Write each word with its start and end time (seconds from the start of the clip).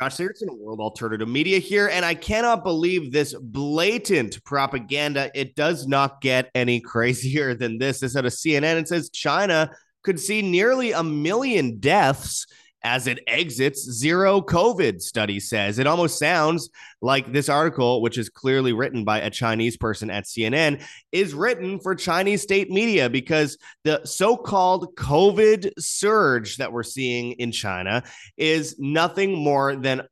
Josh 0.00 0.16
Sigurdson, 0.16 0.56
World 0.56 0.80
Alternative 0.80 1.28
Media 1.28 1.58
here, 1.58 1.88
and 1.88 2.06
I 2.06 2.14
cannot 2.14 2.64
believe 2.64 3.12
this 3.12 3.34
blatant 3.34 4.42
propaganda. 4.44 5.30
It 5.34 5.54
does 5.54 5.86
not 5.86 6.22
get 6.22 6.50
any 6.54 6.80
crazier 6.80 7.54
than 7.54 7.76
this. 7.76 8.00
This 8.00 8.16
out 8.16 8.24
of 8.24 8.32
CNN. 8.32 8.80
It 8.80 8.88
says 8.88 9.10
China 9.10 9.70
could 10.02 10.18
see 10.18 10.40
nearly 10.40 10.92
a 10.92 11.02
million 11.02 11.80
deaths 11.80 12.46
as 12.82 13.06
it 13.06 13.20
exits 13.26 13.82
zero 13.82 14.40
COVID, 14.40 15.00
study 15.02 15.40
says. 15.40 15.78
It 15.78 15.86
almost 15.86 16.18
sounds 16.18 16.70
like 17.02 17.32
this 17.32 17.48
article, 17.48 18.00
which 18.02 18.18
is 18.18 18.28
clearly 18.28 18.72
written 18.72 19.04
by 19.04 19.20
a 19.20 19.30
Chinese 19.30 19.76
person 19.76 20.10
at 20.10 20.24
CNN, 20.24 20.82
is 21.12 21.34
written 21.34 21.78
for 21.78 21.94
Chinese 21.94 22.42
state 22.42 22.70
media 22.70 23.10
because 23.10 23.58
the 23.84 24.04
so 24.04 24.36
called 24.36 24.94
COVID 24.96 25.72
surge 25.78 26.56
that 26.56 26.72
we're 26.72 26.82
seeing 26.82 27.32
in 27.32 27.52
China 27.52 28.02
is 28.36 28.76
nothing 28.78 29.34
more 29.34 29.76
than 29.76 30.02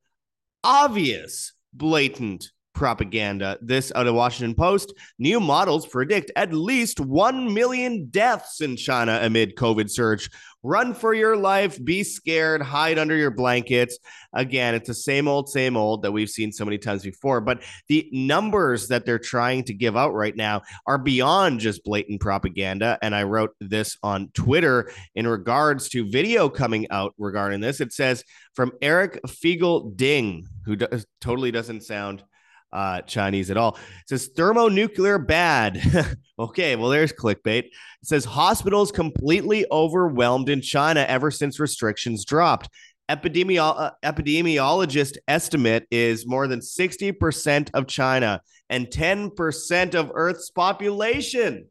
obvious, 0.62 1.52
blatant 1.73 2.50
propaganda. 2.78 3.59
This 3.60 3.91
out 3.96 4.06
of 4.06 4.14
Washington 4.14 4.55
Post. 4.55 4.95
New 5.18 5.41
models 5.41 5.84
predict 5.84 6.30
at 6.37 6.55
least 6.55 7.01
1 7.01 7.52
million 7.52 8.06
deaths 8.06 8.60
in 8.60 8.77
China 8.77 9.18
amid 9.20 9.56
COVID 9.56 9.91
surge. 9.91 10.30
Run 10.62 10.95
for 10.95 11.12
your 11.12 11.37
life, 11.37 11.82
be 11.84 12.02
scared, 12.04 12.62
hide 12.62 12.98
under 12.98 13.16
your 13.16 13.30
blankets. 13.30 13.98
Again, 14.32 14.74
it's 14.74 14.88
the 14.88 14.95
same 14.95 15.27
old, 15.27 15.48
same 15.48 15.77
old 15.77 16.02
that 16.02 16.12
we've 16.12 16.30
seen 16.30 16.52
so 16.52 16.64
many 16.64 16.78
times 16.78 17.02
before. 17.02 17.41
But 17.41 17.62
the 17.88 18.09
numbers 18.12 18.88
that 18.88 19.04
they're 19.04 19.18
trying 19.18 19.65
to 19.65 19.74
give 19.74 19.96
out 19.96 20.15
right 20.15 20.37
now 20.37 20.62
are 20.87 20.98
beyond 20.98 21.60
just 21.60 21.84
blatant 21.84 22.20
propaganda. 22.20 22.98
And 23.02 23.15
I 23.15 23.24
wrote 23.24 23.54
this 23.60 23.96
on 24.02 24.30
Twitter 24.34 24.90
in 25.15 25.26
regards 25.26 25.88
to 25.90 26.09
video 26.09 26.48
coming 26.48 26.88
out 26.90 27.15
regarding 27.18 27.60
this. 27.60 27.80
It 27.80 27.92
says 27.92 28.24
from 28.54 28.73
Eric 28.82 29.20
Feigl-Ding, 29.26 30.46
who 30.65 30.76
does, 30.76 31.06
totally 31.20 31.51
doesn't 31.51 31.82
sound 31.82 32.24
uh, 32.72 33.02
Chinese 33.02 33.51
at 33.51 33.56
all. 33.56 33.76
It 33.76 34.09
says 34.09 34.30
thermonuclear 34.37 35.18
bad. 35.18 35.80
okay, 36.38 36.76
well, 36.76 36.90
there's 36.90 37.12
clickbait. 37.12 37.65
It 37.65 37.73
says 38.04 38.24
hospitals 38.24 38.93
completely 38.93 39.66
overwhelmed 39.70 40.48
in 40.48 40.60
China 40.60 41.04
ever 41.09 41.30
since 41.30 41.60
restrictions 41.60 42.24
dropped. 42.24 42.68
Epidemiolo- 43.09 43.80
uh, 43.80 43.90
epidemiologist 44.04 45.16
estimate 45.26 45.87
is 45.90 46.26
more 46.26 46.46
than 46.46 46.60
60% 46.60 47.70
of 47.73 47.87
China 47.87 48.43
and 48.68 48.88
10% 48.88 49.95
of 49.95 50.12
Earth's 50.15 50.50
population 50.50 51.68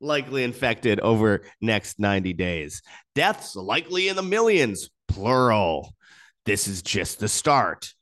likely 0.00 0.44
infected 0.44 1.00
over 1.00 1.42
next 1.60 1.98
90 1.98 2.32
days. 2.34 2.82
Deaths 3.14 3.56
likely 3.56 4.08
in 4.08 4.16
the 4.16 4.22
millions, 4.22 4.90
plural. 5.08 5.94
This 6.44 6.68
is 6.68 6.82
just 6.82 7.18
the 7.18 7.28
start. 7.28 7.92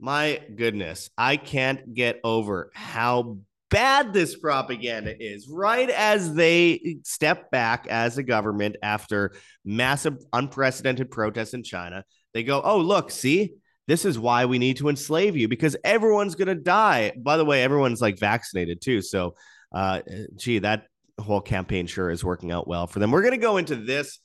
My 0.00 0.40
goodness, 0.56 1.10
I 1.18 1.36
can't 1.36 1.92
get 1.92 2.20
over 2.24 2.70
how 2.74 3.38
bad 3.70 4.12
this 4.14 4.34
propaganda 4.34 5.14
is. 5.18 5.46
Right 5.46 5.90
as 5.90 6.34
they 6.34 6.96
step 7.04 7.50
back 7.50 7.86
as 7.86 8.16
a 8.16 8.22
government 8.22 8.76
after 8.82 9.32
massive, 9.64 10.16
unprecedented 10.32 11.10
protests 11.10 11.52
in 11.52 11.62
China, 11.62 12.04
they 12.32 12.42
go, 12.44 12.62
oh, 12.62 12.78
look, 12.78 13.10
see, 13.10 13.54
this 13.86 14.06
is 14.06 14.18
why 14.18 14.46
we 14.46 14.58
need 14.58 14.78
to 14.78 14.88
enslave 14.88 15.36
you 15.36 15.48
because 15.48 15.76
everyone's 15.84 16.34
going 16.34 16.48
to 16.48 16.54
die. 16.54 17.12
By 17.16 17.36
the 17.36 17.44
way, 17.44 17.62
everyone's 17.62 18.00
like 18.00 18.18
vaccinated 18.18 18.80
too. 18.80 19.02
So, 19.02 19.34
uh, 19.72 20.00
gee, 20.36 20.60
that 20.60 20.84
whole 21.20 21.40
campaign 21.42 21.86
sure 21.86 22.10
is 22.10 22.24
working 22.24 22.52
out 22.52 22.66
well 22.66 22.86
for 22.86 23.00
them. 23.00 23.10
We're 23.10 23.22
going 23.22 23.32
to 23.32 23.38
go 23.38 23.58
into 23.58 23.76
this 23.76 24.18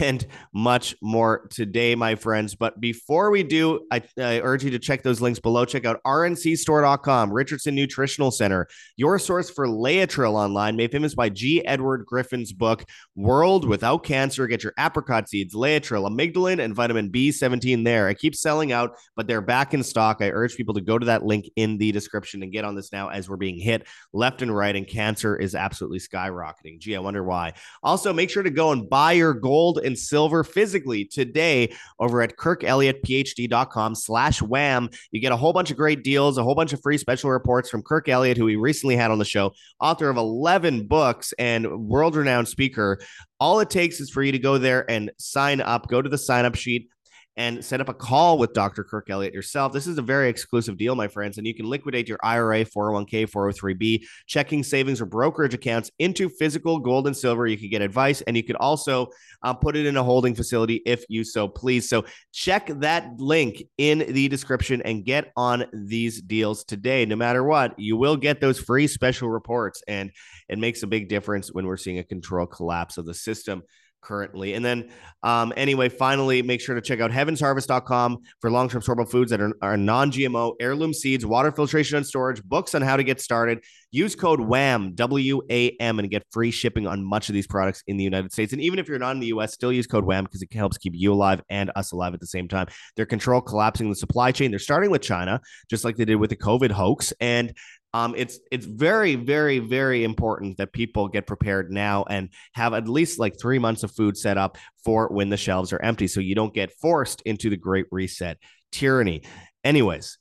and 0.00 0.24
much 0.52 0.94
more 1.02 1.46
today, 1.50 1.94
my 1.94 2.14
friends. 2.14 2.54
But 2.54 2.80
before 2.80 3.30
we 3.30 3.42
do, 3.42 3.86
I, 3.90 4.02
I, 4.18 4.40
urge 4.40 4.64
you 4.64 4.70
to 4.70 4.78
check 4.78 5.02
those 5.02 5.20
links 5.20 5.40
below. 5.40 5.64
Check 5.64 5.84
out 5.84 6.00
rncstore.com, 6.04 7.32
Richardson 7.32 7.74
Nutritional 7.74 8.30
Center, 8.30 8.68
your 8.96 9.18
source 9.18 9.50
for 9.50 9.66
Laetrile 9.66 10.34
online, 10.34 10.76
made 10.76 10.92
famous 10.92 11.14
by 11.14 11.28
G. 11.28 11.64
Edward 11.66 12.04
Griffin's 12.06 12.52
book, 12.52 12.84
World 13.16 13.66
Without 13.66 14.04
Cancer. 14.04 14.46
Get 14.46 14.62
your 14.62 14.72
apricot 14.78 15.28
seeds, 15.28 15.54
Laetrile, 15.54 16.08
amygdalin, 16.08 16.62
and 16.62 16.74
vitamin 16.74 17.10
B17 17.10 17.84
there. 17.84 18.08
I 18.08 18.14
keep 18.14 18.34
selling 18.34 18.72
out, 18.72 18.96
but 19.16 19.26
they're 19.26 19.40
back 19.40 19.74
in 19.74 19.82
stock. 19.82 20.18
I 20.20 20.30
urge 20.30 20.56
people 20.56 20.74
to 20.74 20.80
go 20.80 20.98
to 20.98 21.06
that 21.06 21.24
link 21.24 21.50
in 21.56 21.78
the 21.78 21.92
description 21.92 22.42
and 22.42 22.52
get 22.52 22.64
on 22.64 22.74
this 22.74 22.92
now 22.92 23.08
as 23.08 23.28
we're 23.28 23.36
being 23.36 23.58
hit 23.58 23.86
left 24.12 24.42
and 24.42 24.54
right, 24.54 24.74
and 24.74 24.86
cancer 24.86 25.36
is 25.36 25.54
absolutely 25.54 25.98
skyrocketing. 25.98 26.78
Gee, 26.78 26.96
I 26.96 27.00
wonder 27.00 27.24
why. 27.24 27.54
Also, 27.82 28.12
make 28.12 28.30
sure 28.30 28.42
to 28.42 28.50
go 28.50 28.72
and 28.72 28.88
buy 28.88 29.12
your 29.12 29.34
gold 29.34 29.80
and 29.82 29.98
silver 29.98 30.44
physically 30.44 31.04
today 31.04 31.74
over 31.98 32.22
at 32.22 32.36
kirkelliottphd.com 32.36 33.94
slash 33.94 34.40
wham. 34.42 34.88
You 35.10 35.20
get 35.20 35.32
a 35.32 35.36
whole 35.36 35.52
bunch 35.52 35.70
of 35.70 35.76
great 35.76 36.04
deals, 36.04 36.38
a 36.38 36.42
whole 36.42 36.54
bunch 36.54 36.72
of 36.72 36.82
free 36.82 36.98
special 36.98 37.30
reports 37.30 37.68
from 37.68 37.82
Kirk 37.82 38.08
Elliott, 38.08 38.36
who 38.36 38.44
we 38.44 38.56
recently 38.56 38.96
had 38.96 39.10
on 39.10 39.18
the 39.18 39.24
show, 39.24 39.52
author 39.80 40.08
of 40.08 40.16
11 40.16 40.86
books 40.86 41.32
and 41.38 41.88
world 41.88 42.16
renowned 42.16 42.48
speaker. 42.48 43.00
All 43.40 43.60
it 43.60 43.70
takes 43.70 44.00
is 44.00 44.10
for 44.10 44.22
you 44.22 44.32
to 44.32 44.38
go 44.38 44.58
there 44.58 44.88
and 44.90 45.10
sign 45.18 45.60
up, 45.60 45.88
go 45.88 46.00
to 46.00 46.08
the 46.08 46.18
sign 46.18 46.44
up 46.44 46.54
sheet 46.54 46.88
and 47.36 47.64
set 47.64 47.80
up 47.80 47.88
a 47.88 47.94
call 47.94 48.38
with 48.38 48.52
Dr. 48.52 48.84
Kirk 48.84 49.08
Elliott 49.08 49.32
yourself. 49.32 49.72
This 49.72 49.86
is 49.86 49.96
a 49.96 50.02
very 50.02 50.28
exclusive 50.28 50.76
deal, 50.76 50.94
my 50.94 51.08
friends, 51.08 51.38
and 51.38 51.46
you 51.46 51.54
can 51.54 51.66
liquidate 51.66 52.08
your 52.08 52.18
IRA, 52.22 52.64
401k, 52.64 53.30
403b, 53.30 54.04
checking, 54.26 54.62
savings, 54.62 55.00
or 55.00 55.06
brokerage 55.06 55.54
accounts 55.54 55.90
into 55.98 56.28
physical 56.28 56.78
gold 56.78 57.06
and 57.06 57.16
silver. 57.16 57.46
You 57.46 57.56
can 57.56 57.70
get 57.70 57.80
advice, 57.80 58.20
and 58.22 58.36
you 58.36 58.44
could 58.44 58.56
also 58.56 59.08
uh, 59.42 59.54
put 59.54 59.76
it 59.76 59.86
in 59.86 59.96
a 59.96 60.02
holding 60.02 60.34
facility 60.34 60.82
if 60.84 61.04
you 61.08 61.24
so 61.24 61.48
please. 61.48 61.88
So 61.88 62.04
check 62.32 62.66
that 62.80 63.08
link 63.18 63.62
in 63.78 64.00
the 64.12 64.28
description 64.28 64.82
and 64.82 65.04
get 65.04 65.32
on 65.36 65.64
these 65.72 66.20
deals 66.20 66.64
today. 66.64 67.06
No 67.06 67.16
matter 67.16 67.42
what, 67.42 67.78
you 67.78 67.96
will 67.96 68.16
get 68.16 68.40
those 68.40 68.60
free 68.60 68.86
special 68.86 69.30
reports, 69.30 69.82
and 69.88 70.10
it 70.48 70.58
makes 70.58 70.82
a 70.82 70.86
big 70.86 71.08
difference 71.08 71.52
when 71.52 71.66
we're 71.66 71.76
seeing 71.78 71.98
a 71.98 72.04
control 72.04 72.46
collapse 72.46 72.98
of 72.98 73.06
the 73.06 73.14
system 73.14 73.62
currently. 74.02 74.54
And 74.54 74.64
then, 74.64 74.90
um, 75.22 75.52
anyway, 75.56 75.88
finally, 75.88 76.42
make 76.42 76.60
sure 76.60 76.74
to 76.74 76.80
check 76.80 77.00
out 77.00 77.10
heavensharvest.com 77.10 78.18
for 78.40 78.50
long 78.50 78.68
term 78.68 78.82
storable 78.82 79.08
foods 79.08 79.30
that 79.30 79.40
are, 79.40 79.52
are 79.62 79.76
non 79.76 80.10
GMO, 80.10 80.54
heirloom 80.60 80.92
seeds, 80.92 81.24
water 81.24 81.52
filtration 81.52 81.96
and 81.96 82.06
storage, 82.06 82.42
books 82.42 82.74
on 82.74 82.82
how 82.82 82.96
to 82.96 83.04
get 83.04 83.20
started. 83.20 83.64
Use 83.90 84.14
code 84.14 84.40
WHAM, 84.40 84.94
W 84.94 85.42
A 85.50 85.70
M, 85.78 85.98
and 85.98 86.10
get 86.10 86.24
free 86.30 86.50
shipping 86.50 86.86
on 86.86 87.04
much 87.04 87.28
of 87.28 87.34
these 87.34 87.46
products 87.46 87.82
in 87.86 87.96
the 87.96 88.04
United 88.04 88.32
States. 88.32 88.52
And 88.52 88.60
even 88.60 88.78
if 88.78 88.88
you're 88.88 88.98
not 88.98 89.12
in 89.12 89.20
the 89.20 89.28
US, 89.28 89.52
still 89.52 89.72
use 89.72 89.86
code 89.86 90.04
WHAM 90.04 90.24
because 90.24 90.42
it 90.42 90.52
helps 90.52 90.78
keep 90.78 90.94
you 90.96 91.12
alive 91.12 91.42
and 91.48 91.70
us 91.76 91.92
alive 91.92 92.14
at 92.14 92.20
the 92.20 92.26
same 92.26 92.48
time. 92.48 92.66
They're 92.96 93.06
control 93.06 93.40
collapsing 93.40 93.88
the 93.88 93.96
supply 93.96 94.32
chain. 94.32 94.50
They're 94.50 94.58
starting 94.58 94.90
with 94.90 95.02
China, 95.02 95.40
just 95.68 95.84
like 95.84 95.96
they 95.96 96.04
did 96.04 96.16
with 96.16 96.30
the 96.30 96.36
COVID 96.36 96.70
hoax. 96.70 97.12
And 97.20 97.54
um, 97.94 98.14
it's 98.16 98.38
it's 98.50 98.66
very 98.66 99.16
very 99.16 99.58
very 99.58 100.04
important 100.04 100.56
that 100.56 100.72
people 100.72 101.08
get 101.08 101.26
prepared 101.26 101.70
now 101.70 102.04
and 102.08 102.30
have 102.54 102.74
at 102.74 102.88
least 102.88 103.18
like 103.18 103.38
three 103.38 103.58
months 103.58 103.82
of 103.82 103.90
food 103.92 104.16
set 104.16 104.38
up 104.38 104.56
for 104.84 105.08
when 105.08 105.28
the 105.28 105.36
shelves 105.36 105.72
are 105.72 105.82
empty, 105.82 106.06
so 106.06 106.20
you 106.20 106.34
don't 106.34 106.54
get 106.54 106.72
forced 106.80 107.22
into 107.22 107.50
the 107.50 107.56
Great 107.56 107.86
Reset 107.90 108.38
tyranny. 108.70 109.22
Anyways, 109.64 110.18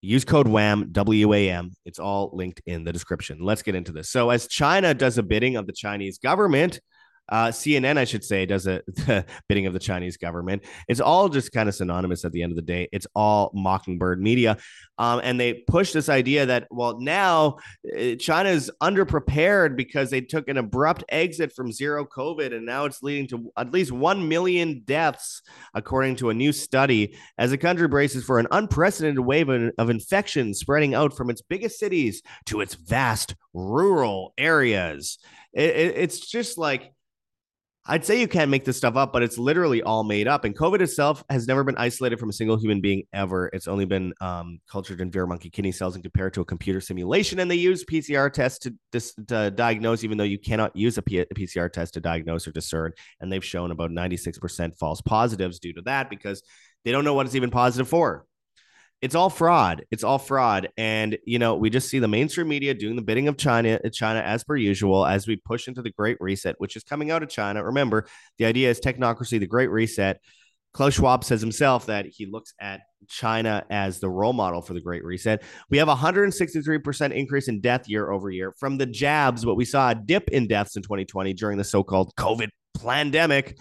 use 0.00 0.24
code 0.24 0.48
WHAM 0.48 0.92
W 0.92 1.34
A 1.34 1.50
M. 1.50 1.72
It's 1.84 1.98
all 1.98 2.30
linked 2.32 2.62
in 2.66 2.84
the 2.84 2.92
description. 2.92 3.38
Let's 3.40 3.62
get 3.62 3.74
into 3.74 3.92
this. 3.92 4.08
So 4.10 4.30
as 4.30 4.46
China 4.46 4.94
does 4.94 5.18
a 5.18 5.22
bidding 5.22 5.56
of 5.56 5.66
the 5.66 5.72
Chinese 5.72 6.18
government 6.18 6.80
uh, 7.28 7.48
CNN, 7.48 7.98
I 7.98 8.04
should 8.04 8.24
say, 8.24 8.46
does 8.46 8.66
a 8.66 8.82
bidding 9.48 9.66
of 9.66 9.72
the 9.72 9.78
Chinese 9.78 10.16
government. 10.16 10.64
It's 10.88 11.00
all 11.00 11.28
just 11.28 11.52
kind 11.52 11.68
of 11.68 11.74
synonymous 11.74 12.24
at 12.24 12.32
the 12.32 12.42
end 12.42 12.52
of 12.52 12.56
the 12.56 12.62
day. 12.62 12.88
It's 12.92 13.06
all 13.14 13.50
mockingbird 13.54 14.20
media. 14.20 14.56
Um, 14.98 15.20
and 15.22 15.38
they 15.38 15.54
push 15.54 15.92
this 15.92 16.08
idea 16.08 16.46
that, 16.46 16.66
well, 16.70 16.98
now 17.00 17.58
uh, 17.96 18.16
China 18.16 18.48
is 18.48 18.70
underprepared 18.82 19.76
because 19.76 20.10
they 20.10 20.20
took 20.20 20.48
an 20.48 20.56
abrupt 20.56 21.04
exit 21.08 21.52
from 21.54 21.70
zero 21.70 22.04
COVID, 22.04 22.54
and 22.54 22.66
now 22.66 22.84
it's 22.84 23.02
leading 23.02 23.28
to 23.28 23.52
at 23.56 23.72
least 23.72 23.92
1 23.92 24.28
million 24.28 24.82
deaths, 24.84 25.42
according 25.74 26.16
to 26.16 26.30
a 26.30 26.34
new 26.34 26.52
study, 26.52 27.16
as 27.36 27.50
the 27.50 27.58
country 27.58 27.86
braces 27.86 28.24
for 28.24 28.38
an 28.38 28.48
unprecedented 28.50 29.20
wave 29.20 29.48
of, 29.48 29.70
of 29.78 29.90
infections 29.90 30.58
spreading 30.58 30.94
out 30.94 31.16
from 31.16 31.30
its 31.30 31.42
biggest 31.42 31.78
cities 31.78 32.22
to 32.46 32.60
its 32.60 32.74
vast 32.74 33.36
rural 33.54 34.32
areas. 34.36 35.18
It, 35.52 35.76
it, 35.76 35.94
it's 35.96 36.20
just 36.20 36.58
like, 36.58 36.92
I'd 37.90 38.04
say 38.04 38.20
you 38.20 38.28
can't 38.28 38.50
make 38.50 38.66
this 38.66 38.76
stuff 38.76 38.96
up, 38.96 39.14
but 39.14 39.22
it's 39.22 39.38
literally 39.38 39.82
all 39.82 40.04
made 40.04 40.28
up. 40.28 40.44
And 40.44 40.54
COVID 40.54 40.82
itself 40.82 41.24
has 41.30 41.46
never 41.46 41.64
been 41.64 41.76
isolated 41.78 42.20
from 42.20 42.28
a 42.28 42.34
single 42.34 42.58
human 42.58 42.82
being 42.82 43.04
ever. 43.14 43.48
It's 43.54 43.66
only 43.66 43.86
been 43.86 44.12
um, 44.20 44.60
cultured 44.70 45.00
in 45.00 45.10
monkey 45.26 45.48
kidney 45.48 45.72
cells 45.72 45.94
and 45.94 46.04
compared 46.04 46.34
to 46.34 46.42
a 46.42 46.44
computer 46.44 46.82
simulation. 46.82 47.38
And 47.38 47.50
they 47.50 47.56
use 47.56 47.86
PCR 47.86 48.30
tests 48.30 48.58
to, 48.60 48.74
dis- 48.92 49.14
to 49.28 49.50
diagnose, 49.50 50.04
even 50.04 50.18
though 50.18 50.24
you 50.24 50.38
cannot 50.38 50.76
use 50.76 50.98
a, 50.98 51.02
P- 51.02 51.20
a 51.20 51.26
PCR 51.26 51.72
test 51.72 51.94
to 51.94 52.00
diagnose 52.00 52.46
or 52.46 52.52
discern. 52.52 52.92
And 53.20 53.32
they've 53.32 53.44
shown 53.44 53.70
about 53.70 53.90
96% 53.90 54.76
false 54.76 55.00
positives 55.00 55.58
due 55.58 55.72
to 55.72 55.80
that 55.82 56.10
because 56.10 56.42
they 56.84 56.92
don't 56.92 57.06
know 57.06 57.14
what 57.14 57.24
it's 57.24 57.36
even 57.36 57.50
positive 57.50 57.88
for 57.88 58.26
it's 59.00 59.14
all 59.14 59.30
fraud. 59.30 59.84
It's 59.90 60.02
all 60.02 60.18
fraud. 60.18 60.68
And, 60.76 61.18
you 61.24 61.38
know, 61.38 61.54
we 61.54 61.70
just 61.70 61.88
see 61.88 61.98
the 61.98 62.08
mainstream 62.08 62.48
media 62.48 62.74
doing 62.74 62.96
the 62.96 63.02
bidding 63.02 63.28
of 63.28 63.36
China, 63.36 63.78
uh, 63.84 63.88
China 63.90 64.20
as 64.20 64.42
per 64.42 64.56
usual, 64.56 65.06
as 65.06 65.28
we 65.28 65.36
push 65.36 65.68
into 65.68 65.82
the 65.82 65.90
Great 65.90 66.16
Reset, 66.20 66.56
which 66.58 66.74
is 66.74 66.82
coming 66.82 67.10
out 67.10 67.22
of 67.22 67.28
China. 67.28 67.64
Remember, 67.64 68.06
the 68.38 68.44
idea 68.44 68.70
is 68.70 68.80
technocracy, 68.80 69.38
the 69.38 69.46
Great 69.46 69.70
Reset. 69.70 70.20
Klaus 70.72 70.94
Schwab 70.94 71.24
says 71.24 71.40
himself 71.40 71.86
that 71.86 72.06
he 72.06 72.26
looks 72.26 72.54
at 72.60 72.80
China 73.08 73.64
as 73.70 74.00
the 74.00 74.08
role 74.08 74.32
model 74.32 74.60
for 74.60 74.74
the 74.74 74.80
Great 74.80 75.04
Reset. 75.04 75.42
We 75.70 75.78
have 75.78 75.88
a 75.88 75.94
163% 75.94 77.12
increase 77.12 77.48
in 77.48 77.60
death 77.60 77.88
year 77.88 78.10
over 78.10 78.30
year 78.30 78.52
from 78.58 78.78
the 78.78 78.86
jabs, 78.86 79.44
but 79.44 79.54
we 79.54 79.64
saw 79.64 79.90
a 79.90 79.94
dip 79.94 80.28
in 80.30 80.46
deaths 80.46 80.76
in 80.76 80.82
2020 80.82 81.32
during 81.34 81.56
the 81.56 81.64
so 81.64 81.82
called 81.82 82.14
COVID 82.16 82.48
pandemic 82.82 83.58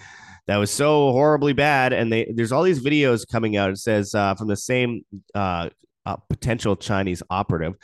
that 0.47 0.57
was 0.57 0.71
so 0.71 1.11
horribly 1.11 1.53
bad. 1.53 1.93
And 1.93 2.11
they, 2.11 2.31
there's 2.33 2.51
all 2.51 2.63
these 2.63 2.83
videos 2.83 3.27
coming 3.27 3.57
out. 3.57 3.69
It 3.69 3.77
says 3.77 4.15
uh, 4.15 4.35
from 4.35 4.47
the 4.47 4.57
same 4.57 5.01
uh, 5.35 5.69
uh, 6.05 6.15
potential 6.29 6.75
Chinese 6.75 7.21
operative 7.29 7.75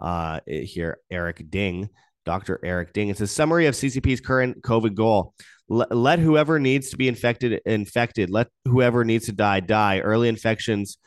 uh, 0.00 0.40
here, 0.46 0.98
Eric 1.10 1.50
Ding, 1.50 1.90
Dr. 2.24 2.58
Eric 2.64 2.92
Ding. 2.92 3.08
It's 3.08 3.20
a 3.20 3.26
summary 3.26 3.66
of 3.66 3.74
CCP's 3.74 4.20
current 4.20 4.62
COVID 4.62 4.94
goal 4.94 5.34
let, 5.68 6.18
whoever 6.18 6.58
needs 6.58 6.90
to 6.90 6.96
be 6.96 7.08
infected 7.08 7.60
infected. 7.66 8.30
Let 8.30 8.48
whoever 8.64 9.04
needs 9.04 9.26
to 9.26 9.32
die 9.32 9.60
die. 9.60 10.00
Early 10.00 10.28
infections, 10.28 10.98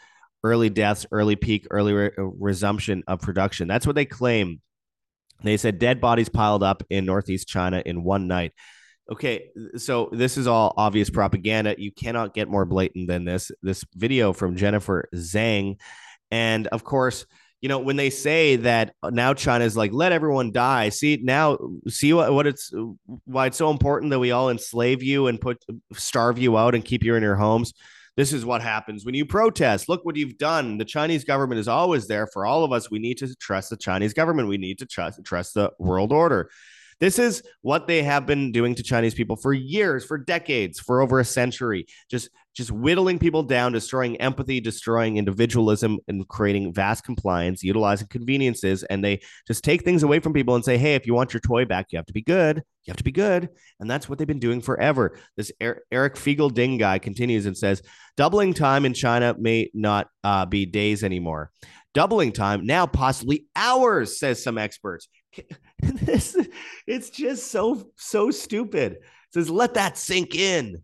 early 0.43 0.69
deaths, 0.69 1.05
early 1.11 1.35
peak, 1.35 1.67
early 1.71 1.93
re- 1.93 2.11
resumption 2.17 3.03
of 3.07 3.21
production. 3.21 3.67
That's 3.67 3.87
what 3.87 3.95
they 3.95 4.05
claim. 4.05 4.61
They 5.43 5.55
said 5.55 5.79
dead 5.79 6.01
bodies 6.01 6.27
piled 6.27 6.63
up 6.63 6.83
in 6.89 7.05
northeast 7.05 7.47
China 7.47 7.81
in 7.85 8.03
one 8.03 8.27
night. 8.27 8.53
Okay, 9.11 9.49
so 9.75 10.09
this 10.11 10.37
is 10.37 10.45
all 10.45 10.73
obvious 10.77 11.09
propaganda. 11.09 11.73
You 11.77 11.91
cannot 11.91 12.35
get 12.35 12.47
more 12.47 12.65
blatant 12.65 13.07
than 13.07 13.25
this. 13.25 13.51
This 13.63 13.83
video 13.95 14.33
from 14.33 14.55
Jennifer 14.55 15.09
Zeng, 15.15 15.79
and 16.29 16.67
of 16.67 16.83
course, 16.83 17.25
you 17.61 17.69
know, 17.69 17.79
when 17.79 17.95
they 17.95 18.11
say 18.11 18.55
that 18.57 18.93
uh, 19.01 19.09
now 19.09 19.33
China's 19.33 19.75
like, 19.75 19.91
let 19.91 20.11
everyone 20.11 20.51
die. 20.51 20.89
See 20.89 21.19
now, 21.21 21.57
see 21.87 22.13
what, 22.13 22.31
what 22.33 22.45
it's 22.45 22.71
why 23.25 23.47
it's 23.47 23.57
so 23.57 23.71
important 23.71 24.11
that 24.11 24.19
we 24.19 24.31
all 24.31 24.49
enslave 24.49 25.01
you 25.01 25.25
and 25.27 25.41
put 25.41 25.63
starve 25.93 26.37
you 26.37 26.55
out 26.55 26.75
and 26.75 26.85
keep 26.85 27.03
you 27.03 27.15
in 27.15 27.23
your 27.23 27.35
homes. 27.35 27.73
This 28.15 28.31
is 28.31 28.45
what 28.45 28.61
happens 28.61 29.05
when 29.05 29.15
you 29.15 29.25
protest. 29.25 29.89
Look 29.89 30.05
what 30.05 30.17
you've 30.17 30.37
done. 30.37 30.77
The 30.77 30.85
Chinese 30.85 31.23
government 31.23 31.59
is 31.59 31.67
always 31.67 32.07
there 32.07 32.27
for 32.27 32.45
all 32.45 32.63
of 32.63 32.71
us. 32.71 32.91
We 32.91 32.99
need 32.99 33.17
to 33.19 33.35
trust 33.35 33.71
the 33.71 33.77
Chinese 33.77 34.13
government. 34.13 34.49
We 34.49 34.57
need 34.57 34.77
to 34.79 34.85
trust 34.85 35.19
trust 35.25 35.55
the 35.55 35.71
world 35.79 36.11
order. 36.13 36.51
This 36.99 37.17
is 37.17 37.43
what 37.61 37.87
they 37.87 38.03
have 38.03 38.25
been 38.25 38.51
doing 38.51 38.75
to 38.75 38.83
Chinese 38.83 39.13
people 39.13 39.35
for 39.35 39.53
years, 39.53 40.05
for 40.05 40.17
decades, 40.17 40.79
for 40.79 41.01
over 41.01 41.19
a 41.19 41.25
century. 41.25 41.85
Just 42.09 42.29
just 42.55 42.71
whittling 42.71 43.19
people 43.19 43.43
down, 43.43 43.71
destroying 43.71 44.17
empathy, 44.17 44.59
destroying 44.59 45.15
individualism, 45.15 45.97
and 46.09 46.27
creating 46.27 46.73
vast 46.73 47.05
compliance, 47.05 47.63
utilizing 47.63 48.07
conveniences. 48.09 48.83
And 48.83 49.05
they 49.05 49.21
just 49.47 49.63
take 49.63 49.83
things 49.83 50.03
away 50.03 50.19
from 50.19 50.33
people 50.33 50.55
and 50.55 50.65
say, 50.65 50.77
hey, 50.77 50.95
if 50.95 51.07
you 51.07 51.13
want 51.13 51.31
your 51.31 51.39
toy 51.39 51.63
back, 51.63 51.85
you 51.91 51.97
have 51.97 52.07
to 52.07 52.13
be 52.13 52.23
good. 52.23 52.57
You 52.57 52.91
have 52.91 52.97
to 52.97 53.03
be 53.03 53.13
good. 53.13 53.47
And 53.79 53.89
that's 53.89 54.09
what 54.09 54.17
they've 54.17 54.27
been 54.27 54.39
doing 54.39 54.59
forever. 54.59 55.17
This 55.37 55.53
Eric 55.61 56.15
Feigl-Ding 56.15 56.77
guy 56.79 56.99
continues 56.99 57.45
and 57.45 57.57
says, 57.57 57.81
doubling 58.17 58.53
time 58.53 58.85
in 58.85 58.93
China 58.93 59.35
may 59.39 59.69
not 59.73 60.07
uh, 60.25 60.45
be 60.45 60.65
days 60.65 61.03
anymore. 61.03 61.51
Doubling 61.93 62.33
time 62.33 62.65
now, 62.65 62.85
possibly 62.87 63.45
hours, 63.55 64.19
says 64.19 64.43
some 64.43 64.57
experts. 64.57 65.07
this 65.81 66.37
it's 66.87 67.09
just 67.09 67.51
so 67.51 67.91
so 67.95 68.31
stupid. 68.31 68.93
It 68.93 69.01
says 69.33 69.49
let 69.49 69.75
that 69.75 69.97
sink 69.97 70.35
in. 70.35 70.81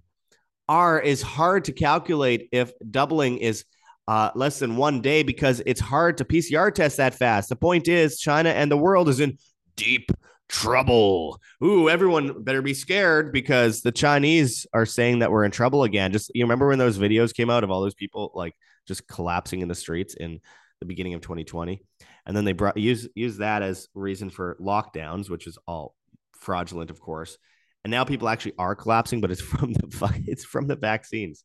R 0.68 1.00
is 1.00 1.22
hard 1.22 1.66
to 1.66 1.72
calculate 1.72 2.50
if 2.52 2.72
doubling 2.90 3.38
is 3.38 3.66
uh, 4.08 4.32
less 4.36 4.60
than 4.60 4.78
one 4.78 5.02
day 5.02 5.24
because 5.24 5.62
it's 5.66 5.82
hard 5.82 6.18
to 6.18 6.26
PCR 6.26 6.74
test 6.74 6.98
that 6.98 7.16
fast. 7.16 7.50
The 7.50 7.56
point 7.56 7.88
is, 7.88 8.20
China 8.20 8.50
and 8.50 8.72
the 8.72 8.78
world 8.78 9.10
is 9.10 9.20
in 9.20 9.38
deep 9.76 10.12
trouble. 10.48 11.40
Ooh, 11.64 11.90
everyone 11.90 12.44
better 12.44 12.62
be 12.62 12.74
scared 12.74 13.32
because 13.32 13.82
the 13.82 13.92
Chinese 13.92 14.68
are 14.74 14.86
saying 14.86 15.20
that 15.20 15.32
we're 15.32 15.46
in 15.46 15.52
trouble 15.52 15.84
again. 15.84 16.12
Just 16.12 16.32
you 16.36 16.44
remember 16.44 16.68
when 16.68 16.80
those 16.80 16.98
videos 16.98 17.34
came 17.34 17.50
out 17.50 17.64
of 17.64 17.72
all 17.72 17.82
those 17.82 17.96
people 17.96 18.32
like 18.36 18.54
just 18.88 19.08
collapsing 19.08 19.62
in 19.62 19.68
the 19.68 19.76
streets 19.76 20.14
in 20.14 20.40
the 20.80 20.86
beginning 20.86 21.16
of 21.16 21.22
2020? 21.22 21.82
And 22.26 22.36
then 22.36 22.46
they 22.46 22.54
brought 22.54 22.78
use 22.78 23.08
use 23.16 23.38
that 23.38 23.62
as 23.62 23.88
reason 23.94 24.30
for 24.30 24.58
lockdowns, 24.60 25.30
which 25.30 25.48
is 25.48 25.58
all 25.68 25.96
fraudulent, 26.40 26.90
of 26.90 27.00
course. 27.00 27.38
And 27.84 27.92
now 27.92 28.04
people 28.04 28.30
actually 28.30 28.54
are 28.58 28.76
collapsing, 28.76 29.22
but 29.22 29.32
it's 29.32 29.42
from 29.42 29.74
the 29.74 30.24
it's 30.28 30.46
from 30.46 30.68
the 30.68 30.76
vaccines. 30.76 31.44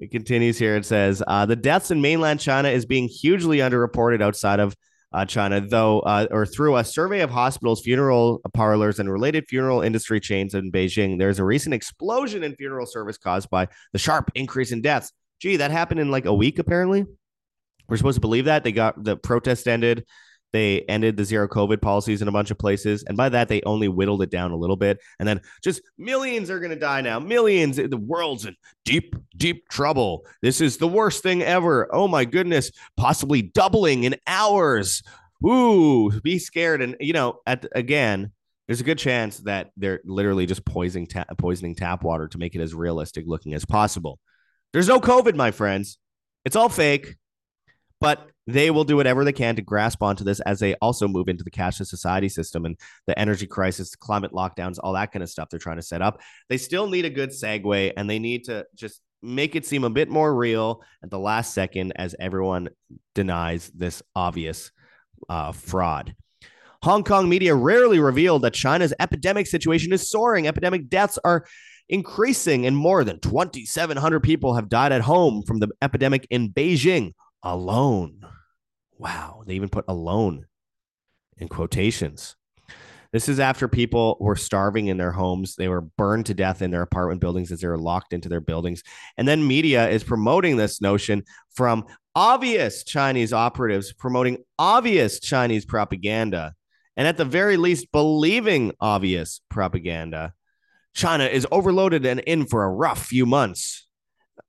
It 0.00 0.10
continues 0.10 0.58
here. 0.58 0.76
It 0.76 0.84
says 0.84 1.22
uh, 1.26 1.46
the 1.46 1.56
deaths 1.56 1.90
in 1.90 2.00
mainland 2.00 2.40
China 2.40 2.68
is 2.68 2.84
being 2.84 3.08
hugely 3.08 3.58
underreported 3.58 4.20
outside 4.20 4.60
of 4.60 4.74
uh, 5.14 5.24
China, 5.24 5.60
though, 5.60 6.00
uh, 6.00 6.26
or 6.32 6.44
through 6.44 6.76
a 6.76 6.84
survey 6.84 7.20
of 7.20 7.30
hospitals, 7.30 7.80
funeral 7.80 8.40
parlors, 8.52 8.98
and 8.98 9.10
related 9.10 9.46
funeral 9.48 9.80
industry 9.80 10.18
chains 10.18 10.54
in 10.54 10.72
Beijing, 10.72 11.18
there's 11.18 11.38
a 11.38 11.44
recent 11.44 11.72
explosion 11.72 12.42
in 12.42 12.56
funeral 12.56 12.84
service 12.84 13.16
caused 13.16 13.48
by 13.48 13.68
the 13.92 13.98
sharp 13.98 14.32
increase 14.34 14.72
in 14.72 14.82
deaths. 14.82 15.12
Gee, 15.38 15.56
that 15.56 15.70
happened 15.70 16.00
in 16.00 16.10
like 16.10 16.24
a 16.24 16.34
week, 16.34 16.58
apparently. 16.58 17.06
We're 17.88 17.96
supposed 17.96 18.16
to 18.16 18.20
believe 18.20 18.46
that 18.46 18.64
they 18.64 18.72
got 18.72 19.02
the 19.02 19.16
protest 19.16 19.68
ended. 19.68 20.04
They 20.52 20.82
ended 20.82 21.16
the 21.16 21.24
zero 21.24 21.48
COVID 21.48 21.82
policies 21.82 22.22
in 22.22 22.28
a 22.28 22.32
bunch 22.32 22.52
of 22.52 22.58
places. 22.58 23.02
And 23.02 23.16
by 23.16 23.28
that, 23.28 23.48
they 23.48 23.60
only 23.62 23.88
whittled 23.88 24.22
it 24.22 24.30
down 24.30 24.52
a 24.52 24.56
little 24.56 24.76
bit. 24.76 25.00
And 25.18 25.28
then 25.28 25.40
just 25.64 25.82
millions 25.98 26.48
are 26.48 26.60
going 26.60 26.70
to 26.70 26.78
die 26.78 27.00
now. 27.00 27.18
Millions. 27.18 27.76
The 27.76 27.96
world's 27.96 28.46
in 28.46 28.54
deep, 28.84 29.16
deep 29.36 29.68
trouble. 29.68 30.24
This 30.42 30.60
is 30.60 30.76
the 30.76 30.86
worst 30.86 31.24
thing 31.24 31.42
ever. 31.42 31.92
Oh 31.92 32.06
my 32.06 32.24
goodness. 32.24 32.70
Possibly 32.96 33.42
doubling 33.42 34.04
in 34.04 34.14
hours. 34.28 35.02
Ooh, 35.44 36.20
be 36.20 36.38
scared. 36.38 36.82
And, 36.82 36.94
you 37.00 37.14
know, 37.14 37.40
at 37.46 37.66
again, 37.72 38.30
there's 38.68 38.80
a 38.80 38.84
good 38.84 38.98
chance 38.98 39.38
that 39.38 39.70
they're 39.76 40.02
literally 40.04 40.46
just 40.46 40.64
poisoning, 40.64 41.08
ta- 41.08 41.26
poisoning 41.36 41.74
tap 41.74 42.04
water 42.04 42.28
to 42.28 42.38
make 42.38 42.54
it 42.54 42.60
as 42.60 42.74
realistic 42.74 43.24
looking 43.26 43.54
as 43.54 43.64
possible. 43.64 44.20
There's 44.72 44.88
no 44.88 45.00
COVID, 45.00 45.34
my 45.34 45.50
friends. 45.50 45.98
It's 46.44 46.54
all 46.54 46.68
fake. 46.68 47.16
But 48.04 48.28
they 48.46 48.70
will 48.70 48.84
do 48.84 48.96
whatever 48.96 49.24
they 49.24 49.32
can 49.32 49.56
to 49.56 49.62
grasp 49.62 50.02
onto 50.02 50.24
this 50.24 50.40
as 50.40 50.60
they 50.60 50.74
also 50.74 51.08
move 51.08 51.28
into 51.28 51.42
the 51.42 51.50
cashless 51.50 51.86
society 51.86 52.28
system 52.28 52.66
and 52.66 52.78
the 53.06 53.18
energy 53.18 53.46
crisis, 53.46 53.96
climate 53.96 54.32
lockdowns, 54.32 54.78
all 54.82 54.92
that 54.92 55.12
kind 55.12 55.22
of 55.22 55.30
stuff 55.30 55.48
they're 55.48 55.58
trying 55.58 55.76
to 55.76 55.82
set 55.82 56.02
up. 56.02 56.20
They 56.50 56.58
still 56.58 56.86
need 56.86 57.06
a 57.06 57.10
good 57.10 57.30
segue 57.30 57.92
and 57.96 58.08
they 58.08 58.18
need 58.18 58.44
to 58.44 58.66
just 58.74 59.00
make 59.22 59.56
it 59.56 59.64
seem 59.64 59.84
a 59.84 59.90
bit 59.90 60.10
more 60.10 60.34
real 60.34 60.82
at 61.02 61.10
the 61.10 61.18
last 61.18 61.54
second 61.54 61.94
as 61.96 62.14
everyone 62.20 62.68
denies 63.14 63.70
this 63.74 64.02
obvious 64.14 64.70
uh, 65.30 65.52
fraud. 65.52 66.14
Hong 66.82 67.02
Kong 67.02 67.30
media 67.30 67.54
rarely 67.54 67.98
revealed 67.98 68.42
that 68.42 68.52
China's 68.52 68.92
epidemic 69.00 69.46
situation 69.46 69.94
is 69.94 70.10
soaring. 70.10 70.46
Epidemic 70.46 70.90
deaths 70.90 71.18
are 71.24 71.46
increasing, 71.88 72.66
and 72.66 72.76
more 72.76 73.04
than 73.04 73.18
2,700 73.20 74.20
people 74.20 74.54
have 74.54 74.68
died 74.68 74.92
at 74.92 75.00
home 75.00 75.42
from 75.46 75.60
the 75.60 75.68
epidemic 75.80 76.26
in 76.28 76.50
Beijing 76.50 77.12
alone. 77.44 78.26
Wow. 78.98 79.44
They 79.46 79.54
even 79.54 79.68
put 79.68 79.84
alone 79.86 80.46
in 81.36 81.48
quotations. 81.48 82.36
This 83.12 83.28
is 83.28 83.38
after 83.38 83.68
people 83.68 84.16
were 84.18 84.34
starving 84.34 84.88
in 84.88 84.96
their 84.96 85.12
homes. 85.12 85.54
They 85.54 85.68
were 85.68 85.82
burned 85.82 86.26
to 86.26 86.34
death 86.34 86.62
in 86.62 86.72
their 86.72 86.82
apartment 86.82 87.20
buildings 87.20 87.52
as 87.52 87.60
they 87.60 87.68
were 87.68 87.78
locked 87.78 88.12
into 88.12 88.28
their 88.28 88.40
buildings. 88.40 88.82
And 89.16 89.28
then 89.28 89.46
media 89.46 89.88
is 89.88 90.02
promoting 90.02 90.56
this 90.56 90.80
notion 90.80 91.22
from 91.54 91.84
obvious 92.16 92.82
Chinese 92.82 93.32
operatives, 93.32 93.92
promoting 93.92 94.38
obvious 94.58 95.20
Chinese 95.20 95.64
propaganda, 95.64 96.54
and 96.96 97.06
at 97.06 97.16
the 97.16 97.24
very 97.24 97.56
least, 97.56 97.92
believing 97.92 98.72
obvious 98.80 99.40
propaganda. 99.48 100.32
China 100.92 101.24
is 101.24 101.46
overloaded 101.52 102.04
and 102.06 102.20
in 102.20 102.46
for 102.46 102.64
a 102.64 102.70
rough 102.70 103.04
few 103.06 103.26
months 103.26 103.86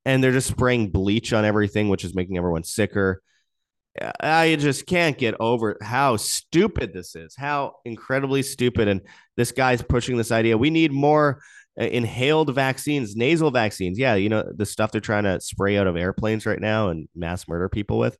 and 0.05 0.23
they're 0.23 0.31
just 0.31 0.49
spraying 0.49 0.91
bleach 0.91 1.33
on 1.33 1.45
everything, 1.45 1.89
which 1.89 2.05
is 2.05 2.15
making 2.15 2.37
everyone 2.37 2.63
sicker. 2.63 3.21
I 4.19 4.57
just 4.59 4.85
can't 4.85 5.17
get 5.17 5.35
over 5.39 5.77
how 5.81 6.17
stupid 6.17 6.93
this 6.93 7.15
is, 7.15 7.33
how 7.37 7.77
incredibly 7.85 8.43
stupid. 8.43 8.87
And 8.89 9.01
this 9.37 9.51
guy's 9.53 9.81
pushing 9.81 10.17
this 10.17 10.31
idea. 10.31 10.57
We 10.57 10.69
need 10.69 10.91
more 10.91 11.41
uh, 11.79 11.85
inhaled 11.85 12.53
vaccines, 12.53 13.15
nasal 13.15 13.51
vaccines. 13.51 13.97
Yeah, 13.97 14.15
you 14.15 14.27
know, 14.29 14.43
the 14.53 14.65
stuff 14.65 14.91
they're 14.91 15.01
trying 15.01 15.23
to 15.23 15.39
spray 15.39 15.77
out 15.77 15.87
of 15.87 15.95
airplanes 15.95 16.45
right 16.45 16.59
now 16.59 16.89
and 16.89 17.07
mass 17.15 17.47
murder 17.47 17.69
people 17.69 17.97
with. 17.97 18.17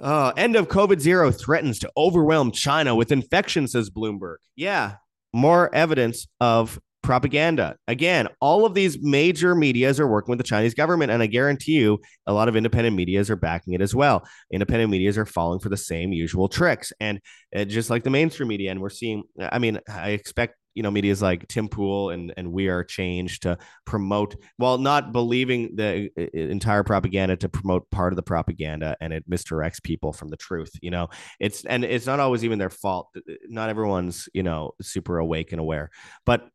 Uh, 0.00 0.32
end 0.36 0.56
of 0.56 0.68
COVID 0.68 1.00
zero 1.00 1.30
threatens 1.30 1.78
to 1.80 1.90
overwhelm 1.96 2.50
China 2.50 2.94
with 2.94 3.12
infection, 3.12 3.66
says 3.68 3.90
Bloomberg. 3.90 4.36
Yeah, 4.56 4.94
more 5.32 5.72
evidence 5.74 6.26
of 6.40 6.80
propaganda. 7.04 7.76
Again, 7.86 8.28
all 8.40 8.66
of 8.66 8.74
these 8.74 8.98
major 9.00 9.54
medias 9.54 10.00
are 10.00 10.08
working 10.08 10.32
with 10.32 10.38
the 10.38 10.44
Chinese 10.44 10.74
government, 10.74 11.12
and 11.12 11.22
I 11.22 11.26
guarantee 11.26 11.72
you, 11.72 12.00
a 12.26 12.32
lot 12.32 12.48
of 12.48 12.56
independent 12.56 12.96
medias 12.96 13.30
are 13.30 13.36
backing 13.36 13.74
it 13.74 13.80
as 13.80 13.94
well. 13.94 14.26
Independent 14.50 14.90
medias 14.90 15.16
are 15.18 15.26
falling 15.26 15.60
for 15.60 15.68
the 15.68 15.76
same 15.76 16.12
usual 16.12 16.48
tricks, 16.48 16.92
and 16.98 17.20
uh, 17.54 17.64
just 17.64 17.90
like 17.90 18.02
the 18.02 18.10
mainstream 18.10 18.48
media, 18.48 18.72
and 18.72 18.80
we're 18.80 18.90
seeing. 18.90 19.22
I 19.38 19.60
mean, 19.60 19.78
I 19.88 20.10
expect 20.10 20.56
you 20.74 20.82
know 20.82 20.90
media's 20.90 21.22
like 21.22 21.46
Tim 21.48 21.68
Pool 21.68 22.10
and 22.10 22.32
and 22.36 22.52
We 22.52 22.68
Are 22.68 22.82
Change 22.82 23.40
to 23.40 23.58
promote 23.84 24.34
while 24.56 24.78
not 24.78 25.12
believing 25.12 25.76
the 25.76 26.10
uh, 26.18 26.24
entire 26.32 26.82
propaganda 26.82 27.36
to 27.36 27.48
promote 27.48 27.88
part 27.90 28.12
of 28.12 28.16
the 28.16 28.22
propaganda 28.22 28.96
and 29.00 29.12
it 29.12 29.28
misdirects 29.30 29.82
people 29.82 30.12
from 30.12 30.28
the 30.28 30.36
truth 30.36 30.72
you 30.82 30.90
know 30.90 31.08
it's 31.38 31.64
and 31.64 31.84
it's 31.84 32.06
not 32.06 32.20
always 32.20 32.44
even 32.44 32.58
their 32.58 32.70
fault 32.70 33.14
not 33.48 33.70
everyone's 33.70 34.28
you 34.34 34.42
know 34.42 34.72
super 34.82 35.18
awake 35.18 35.52
and 35.52 35.60
aware 35.60 35.90
but 36.26 36.48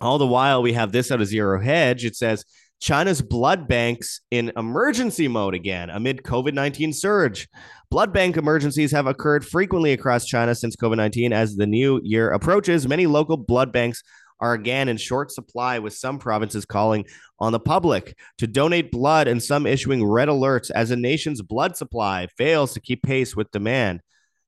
all 0.00 0.18
the 0.18 0.26
while, 0.26 0.62
we 0.62 0.72
have 0.72 0.92
this 0.92 1.10
out 1.10 1.20
of 1.20 1.26
zero 1.26 1.60
hedge. 1.60 2.04
It 2.04 2.16
says 2.16 2.44
China's 2.80 3.20
blood 3.20 3.66
banks 3.66 4.20
in 4.30 4.52
emergency 4.56 5.26
mode 5.26 5.54
again 5.54 5.90
amid 5.90 6.22
COVID 6.22 6.54
19 6.54 6.92
surge. 6.92 7.48
Blood 7.90 8.12
bank 8.12 8.36
emergencies 8.36 8.92
have 8.92 9.06
occurred 9.06 9.44
frequently 9.46 9.92
across 9.92 10.26
China 10.26 10.54
since 10.54 10.76
COVID 10.76 10.96
19. 10.96 11.32
As 11.32 11.56
the 11.56 11.66
new 11.66 12.00
year 12.04 12.30
approaches, 12.30 12.86
many 12.86 13.06
local 13.06 13.36
blood 13.36 13.72
banks 13.72 14.02
are 14.40 14.52
again 14.52 14.88
in 14.88 14.96
short 14.96 15.32
supply, 15.32 15.80
with 15.80 15.92
some 15.92 16.18
provinces 16.18 16.64
calling 16.64 17.04
on 17.40 17.52
the 17.52 17.58
public 17.58 18.16
to 18.38 18.46
donate 18.46 18.92
blood 18.92 19.26
and 19.26 19.42
some 19.42 19.66
issuing 19.66 20.04
red 20.04 20.28
alerts 20.28 20.70
as 20.70 20.90
a 20.90 20.96
nation's 20.96 21.42
blood 21.42 21.76
supply 21.76 22.28
fails 22.36 22.72
to 22.72 22.80
keep 22.80 23.02
pace 23.02 23.34
with 23.34 23.50
demand. 23.50 24.00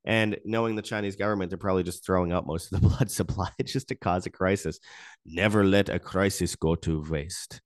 And 0.05 0.39
knowing 0.45 0.77
the 0.77 0.83
Chinese 0.83 1.17
government, 1.17 1.51
they're 1.51 1.59
probably 1.59 1.83
just 1.83 2.05
throwing 2.07 2.33
out 2.33 2.47
most 2.47 2.73
of 2.73 2.81
the 2.81 2.89
blood 2.89 3.11
supply 3.11 3.51
just 3.65 3.89
to 3.89 3.95
cause 3.95 4.27
a 4.27 4.31
crisis. 4.31 4.79
Never 5.27 5.65
let 5.65 5.89
a 5.89 5.99
crisis 5.99 6.57
go 6.57 6.75
to 6.77 7.05
waste 7.09 7.61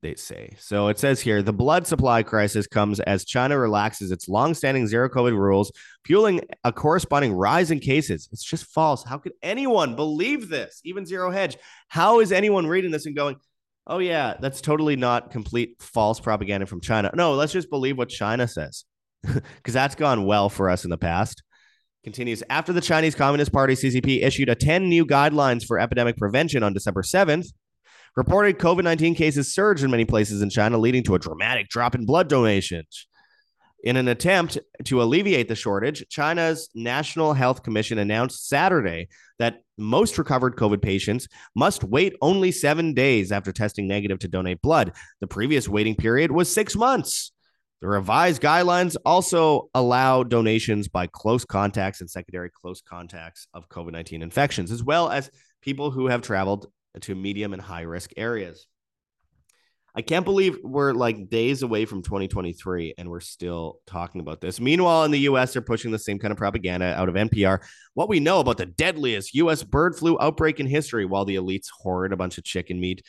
they 0.00 0.14
say. 0.14 0.54
So 0.58 0.88
it 0.88 0.98
says 0.98 1.20
here 1.20 1.42
the 1.42 1.52
blood 1.52 1.86
supply 1.86 2.22
crisis 2.22 2.66
comes 2.66 3.00
as 3.00 3.24
China 3.24 3.58
relaxes 3.58 4.10
its 4.10 4.28
long-standing 4.28 4.86
zero 4.86 5.08
COVID 5.08 5.36
rules, 5.36 5.72
fueling 6.04 6.40
a 6.64 6.72
corresponding 6.72 7.32
rise 7.32 7.70
in 7.70 7.80
cases. 7.80 8.28
It's 8.32 8.44
just 8.44 8.66
false. 8.66 9.04
How 9.04 9.18
could 9.18 9.32
anyone 9.42 9.96
believe 9.96 10.48
this? 10.48 10.80
Even 10.84 11.06
Zero 11.06 11.30
Hedge. 11.30 11.56
How 11.88 12.20
is 12.20 12.32
anyone 12.32 12.66
reading 12.66 12.90
this 12.90 13.06
and 13.06 13.16
going, 13.16 13.36
"Oh 13.86 13.98
yeah, 13.98 14.34
that's 14.40 14.60
totally 14.60 14.96
not 14.96 15.30
complete 15.30 15.76
false 15.80 16.20
propaganda 16.20 16.66
from 16.66 16.80
China." 16.80 17.10
No, 17.14 17.34
let's 17.34 17.52
just 17.52 17.70
believe 17.70 17.98
what 17.98 18.08
China 18.08 18.46
says. 18.46 18.84
Cuz 19.24 19.74
that's 19.74 19.94
gone 19.94 20.26
well 20.26 20.48
for 20.48 20.70
us 20.70 20.84
in 20.84 20.90
the 20.90 20.98
past. 20.98 21.42
Continues 22.04 22.42
after 22.50 22.72
the 22.72 22.80
Chinese 22.80 23.14
Communist 23.14 23.52
Party 23.52 23.74
CCP 23.74 24.24
issued 24.24 24.48
a 24.48 24.56
10 24.56 24.88
new 24.88 25.06
guidelines 25.06 25.64
for 25.64 25.78
epidemic 25.78 26.16
prevention 26.16 26.64
on 26.64 26.72
December 26.72 27.02
7th. 27.02 27.46
Reported 28.16 28.58
COVID 28.58 28.82
19 28.82 29.14
cases 29.14 29.54
surged 29.54 29.84
in 29.84 29.90
many 29.90 30.04
places 30.04 30.42
in 30.42 30.50
China, 30.50 30.78
leading 30.78 31.04
to 31.04 31.14
a 31.14 31.18
dramatic 31.18 31.68
drop 31.68 31.94
in 31.94 32.04
blood 32.04 32.28
donations. 32.28 33.06
In 33.84 33.96
an 33.96 34.08
attempt 34.08 34.58
to 34.84 35.02
alleviate 35.02 35.48
the 35.48 35.54
shortage, 35.54 36.04
China's 36.08 36.68
National 36.74 37.34
Health 37.34 37.62
Commission 37.62 37.98
announced 37.98 38.48
Saturday 38.48 39.08
that 39.38 39.62
most 39.78 40.18
recovered 40.18 40.56
COVID 40.56 40.82
patients 40.82 41.28
must 41.54 41.82
wait 41.82 42.14
only 42.20 42.52
seven 42.52 42.94
days 42.94 43.32
after 43.32 43.52
testing 43.52 43.88
negative 43.88 44.18
to 44.20 44.28
donate 44.28 44.60
blood. 44.60 44.92
The 45.20 45.26
previous 45.26 45.68
waiting 45.68 45.96
period 45.96 46.30
was 46.30 46.52
six 46.52 46.76
months. 46.76 47.32
The 47.82 47.88
revised 47.88 48.40
guidelines 48.40 48.94
also 49.04 49.68
allow 49.74 50.22
donations 50.22 50.86
by 50.86 51.08
close 51.08 51.44
contacts 51.44 52.00
and 52.00 52.08
secondary 52.08 52.48
close 52.48 52.80
contacts 52.80 53.48
of 53.52 53.68
COVID 53.68 53.90
19 53.90 54.22
infections, 54.22 54.70
as 54.70 54.84
well 54.84 55.10
as 55.10 55.32
people 55.62 55.90
who 55.90 56.06
have 56.06 56.22
traveled 56.22 56.68
to 57.00 57.16
medium 57.16 57.52
and 57.52 57.60
high 57.60 57.80
risk 57.80 58.12
areas. 58.16 58.68
I 59.96 60.02
can't 60.02 60.24
believe 60.24 60.58
we're 60.62 60.92
like 60.92 61.28
days 61.28 61.62
away 61.62 61.84
from 61.84 62.02
2023 62.02 62.94
and 62.98 63.10
we're 63.10 63.18
still 63.18 63.80
talking 63.84 64.20
about 64.20 64.40
this. 64.40 64.60
Meanwhile, 64.60 65.02
in 65.02 65.10
the 65.10 65.18
US, 65.20 65.52
they're 65.52 65.60
pushing 65.60 65.90
the 65.90 65.98
same 65.98 66.20
kind 66.20 66.30
of 66.30 66.38
propaganda 66.38 66.94
out 66.94 67.08
of 67.08 67.16
NPR. 67.16 67.64
What 67.94 68.08
we 68.08 68.20
know 68.20 68.38
about 68.38 68.58
the 68.58 68.66
deadliest 68.66 69.34
US 69.34 69.64
bird 69.64 69.96
flu 69.96 70.16
outbreak 70.20 70.60
in 70.60 70.66
history, 70.68 71.04
while 71.04 71.24
the 71.24 71.34
elites 71.34 71.66
hoard 71.80 72.12
a 72.12 72.16
bunch 72.16 72.38
of 72.38 72.44
chicken 72.44 72.78
meat 72.78 73.02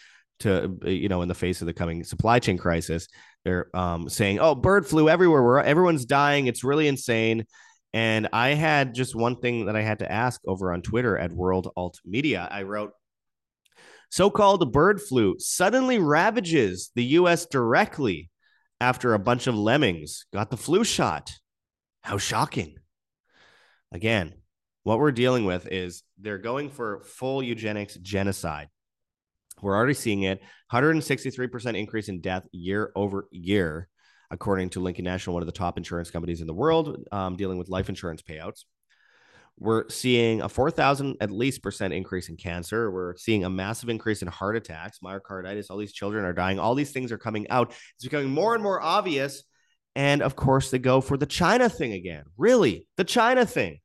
to, 0.44 0.78
you 0.86 1.10
know, 1.10 1.22
in 1.22 1.28
the 1.28 1.36
face 1.36 1.62
of 1.62 1.68
the 1.68 1.74
coming 1.74 2.04
supply 2.04 2.40
chain 2.40 2.58
crisis, 2.58 3.08
they're 3.44 3.76
um, 3.76 4.08
saying, 4.10 4.40
oh, 4.40 4.56
bird 4.56 4.88
flu 4.88 5.10
everywhere. 5.10 5.44
We're, 5.44 5.60
everyone's 5.60 6.06
dying. 6.06 6.48
It's 6.48 6.64
really 6.64 6.88
insane. 6.88 7.46
And 7.94 8.30
I 8.34 8.50
had 8.50 8.96
just 8.96 9.16
one 9.16 9.36
thing 9.36 9.66
that 9.66 9.76
I 9.76 9.82
had 9.82 10.00
to 10.00 10.12
ask 10.12 10.42
over 10.48 10.74
on 10.74 10.82
Twitter 10.82 11.18
at 11.18 11.32
World 11.32 11.72
Alt 11.76 12.00
Media. 12.06 12.48
I 12.50 12.64
wrote, 12.64 12.92
so 14.10 14.30
called 14.30 14.72
bird 14.72 15.02
flu 15.02 15.36
suddenly 15.40 16.00
ravages 16.00 16.92
the 16.96 17.04
US 17.04 17.46
directly 17.46 18.30
after 18.80 19.14
a 19.14 19.20
bunch 19.20 19.48
of 19.48 19.56
lemmings 19.56 20.26
got 20.34 20.50
the 20.52 20.58
flu 20.58 20.84
shot. 20.84 21.32
How 22.02 22.18
shocking. 22.18 22.76
Again, 23.92 24.34
what 24.84 25.00
we're 25.00 25.12
dealing 25.12 25.46
with 25.46 25.68
is 25.72 26.04
they're 26.20 26.38
going 26.38 26.70
for 26.70 27.04
full 27.06 27.42
eugenics 27.42 27.96
genocide. 27.96 28.68
We're 29.64 29.76
already 29.76 29.94
seeing 29.94 30.24
it 30.24 30.42
163% 30.72 31.78
increase 31.78 32.10
in 32.10 32.22
death 32.22 32.46
year 32.52 32.92
over 32.96 33.28
year, 33.32 33.88
according 34.30 34.72
to 34.72 34.80
Lincoln 34.80 35.06
National, 35.06 35.34
one 35.34 35.44
of 35.44 35.48
the 35.48 35.54
top 35.54 35.78
insurance 35.78 36.12
companies 36.12 36.42
in 36.42 36.48
the 36.48 36.54
world, 36.54 36.98
um, 37.12 37.36
dealing 37.36 37.58
with 37.58 37.70
life 37.70 37.90
insurance 37.90 38.22
payouts. 38.22 38.66
We're 39.60 39.88
seeing 39.90 40.42
a 40.42 40.50
4,000 40.50 41.18
at 41.22 41.32
least 41.32 41.62
percent 41.62 41.94
increase 41.94 42.28
in 42.28 42.38
cancer. 42.38 42.90
We're 42.90 43.16
seeing 43.18 43.46
a 43.46 43.50
massive 43.50 43.90
increase 43.90 44.22
in 44.22 44.28
heart 44.28 44.56
attacks, 44.56 45.00
myocarditis. 45.04 45.68
All 45.70 45.78
these 45.78 45.94
children 45.94 46.26
are 46.26 46.34
dying. 46.34 46.60
All 46.60 46.74
these 46.74 46.92
things 46.92 47.12
are 47.12 47.20
coming 47.20 47.50
out. 47.50 47.72
It's 47.96 48.04
becoming 48.04 48.32
more 48.32 48.56
and 48.56 48.64
more 48.64 48.82
obvious. 48.82 49.44
And 49.96 50.24
of 50.24 50.36
course, 50.36 50.72
they 50.72 50.80
go 50.80 51.02
for 51.02 51.18
the 51.18 51.28
China 51.28 51.70
thing 51.70 51.94
again. 51.94 52.24
Really, 52.36 52.88
the 52.98 53.04
China 53.04 53.46
thing. 53.46 53.80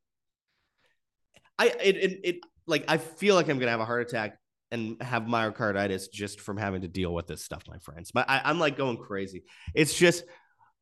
I 1.58 1.66
it 1.66 1.96
it, 1.96 2.20
it 2.24 2.36
like 2.66 2.84
I 2.88 2.96
feel 2.96 3.34
like 3.34 3.48
I'm 3.48 3.58
gonna 3.58 3.70
have 3.70 3.80
a 3.80 3.84
heart 3.84 4.08
attack 4.08 4.38
and 4.70 5.00
have 5.02 5.24
myocarditis 5.24 6.10
just 6.12 6.40
from 6.40 6.56
having 6.56 6.82
to 6.82 6.88
deal 6.88 7.12
with 7.12 7.26
this 7.26 7.44
stuff, 7.44 7.62
my 7.68 7.78
friends. 7.78 8.10
But 8.12 8.28
I, 8.28 8.42
I'm 8.44 8.58
like 8.58 8.76
going 8.76 8.98
crazy. 8.98 9.44
It's 9.74 9.96
just 9.96 10.24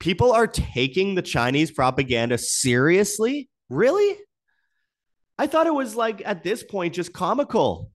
people 0.00 0.32
are 0.32 0.46
taking 0.46 1.14
the 1.14 1.22
Chinese 1.22 1.70
propaganda 1.70 2.38
seriously. 2.38 3.48
Really? 3.68 4.18
I 5.38 5.46
thought 5.46 5.66
it 5.66 5.74
was 5.74 5.94
like 5.94 6.22
at 6.24 6.42
this 6.42 6.62
point 6.62 6.94
just 6.94 7.12
comical 7.12 7.90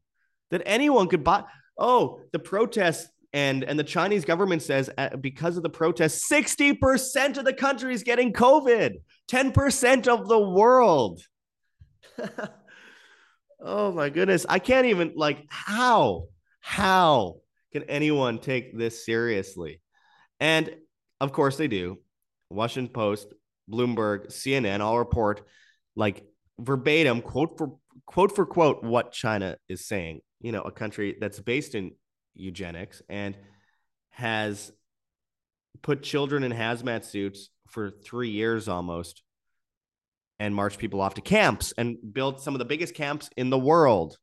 that 0.51 0.61
anyone 0.65 1.07
could 1.07 1.23
buy. 1.23 1.43
Oh, 1.77 2.21
the 2.31 2.39
protests 2.39 3.09
and 3.33 3.63
and 3.63 3.79
the 3.79 3.83
Chinese 3.83 4.25
government 4.25 4.61
says 4.61 4.89
uh, 4.97 5.15
because 5.15 5.57
of 5.57 5.63
the 5.63 5.69
protests, 5.69 6.27
sixty 6.27 6.73
percent 6.73 7.37
of 7.37 7.45
the 7.45 7.53
country 7.53 7.93
is 7.93 8.03
getting 8.03 8.33
COVID. 8.33 8.95
Ten 9.27 9.51
percent 9.51 10.07
of 10.07 10.27
the 10.27 10.39
world. 10.39 11.21
oh 13.61 13.91
my 13.91 14.09
goodness, 14.09 14.45
I 14.47 14.59
can't 14.59 14.87
even 14.87 15.13
like 15.15 15.45
how 15.47 16.27
how 16.59 17.37
can 17.71 17.83
anyone 17.83 18.39
take 18.39 18.77
this 18.77 19.05
seriously? 19.05 19.81
And 20.39 20.75
of 21.19 21.31
course 21.31 21.57
they 21.57 21.67
do. 21.67 21.99
Washington 22.49 22.93
Post, 22.93 23.33
Bloomberg, 23.71 24.27
CNN 24.27 24.81
all 24.81 24.99
report 24.99 25.47
like 25.95 26.25
verbatim, 26.59 27.21
quote 27.21 27.57
for 27.57 27.77
quote 28.05 28.35
for 28.35 28.45
quote, 28.45 28.83
what 28.83 29.11
China 29.11 29.57
is 29.69 29.87
saying. 29.87 30.21
You 30.41 30.51
know, 30.51 30.61
a 30.61 30.71
country 30.71 31.17
that's 31.19 31.39
based 31.39 31.75
in 31.75 31.91
eugenics 32.33 33.01
and 33.09 33.37
has 34.09 34.71
put 35.81 36.03
children 36.03 36.43
in 36.43 36.51
hazmat 36.51 37.05
suits 37.05 37.49
for 37.67 37.89
three 37.89 38.29
years 38.29 38.67
almost 38.67 39.23
and 40.41 40.55
march 40.55 40.79
people 40.79 40.99
off 40.99 41.13
to 41.13 41.21
camps 41.21 41.71
and 41.77 41.97
build 42.13 42.41
some 42.41 42.55
of 42.55 42.59
the 42.59 42.65
biggest 42.65 42.95
camps 42.95 43.29
in 43.37 43.51
the 43.51 43.59
world 43.59 44.17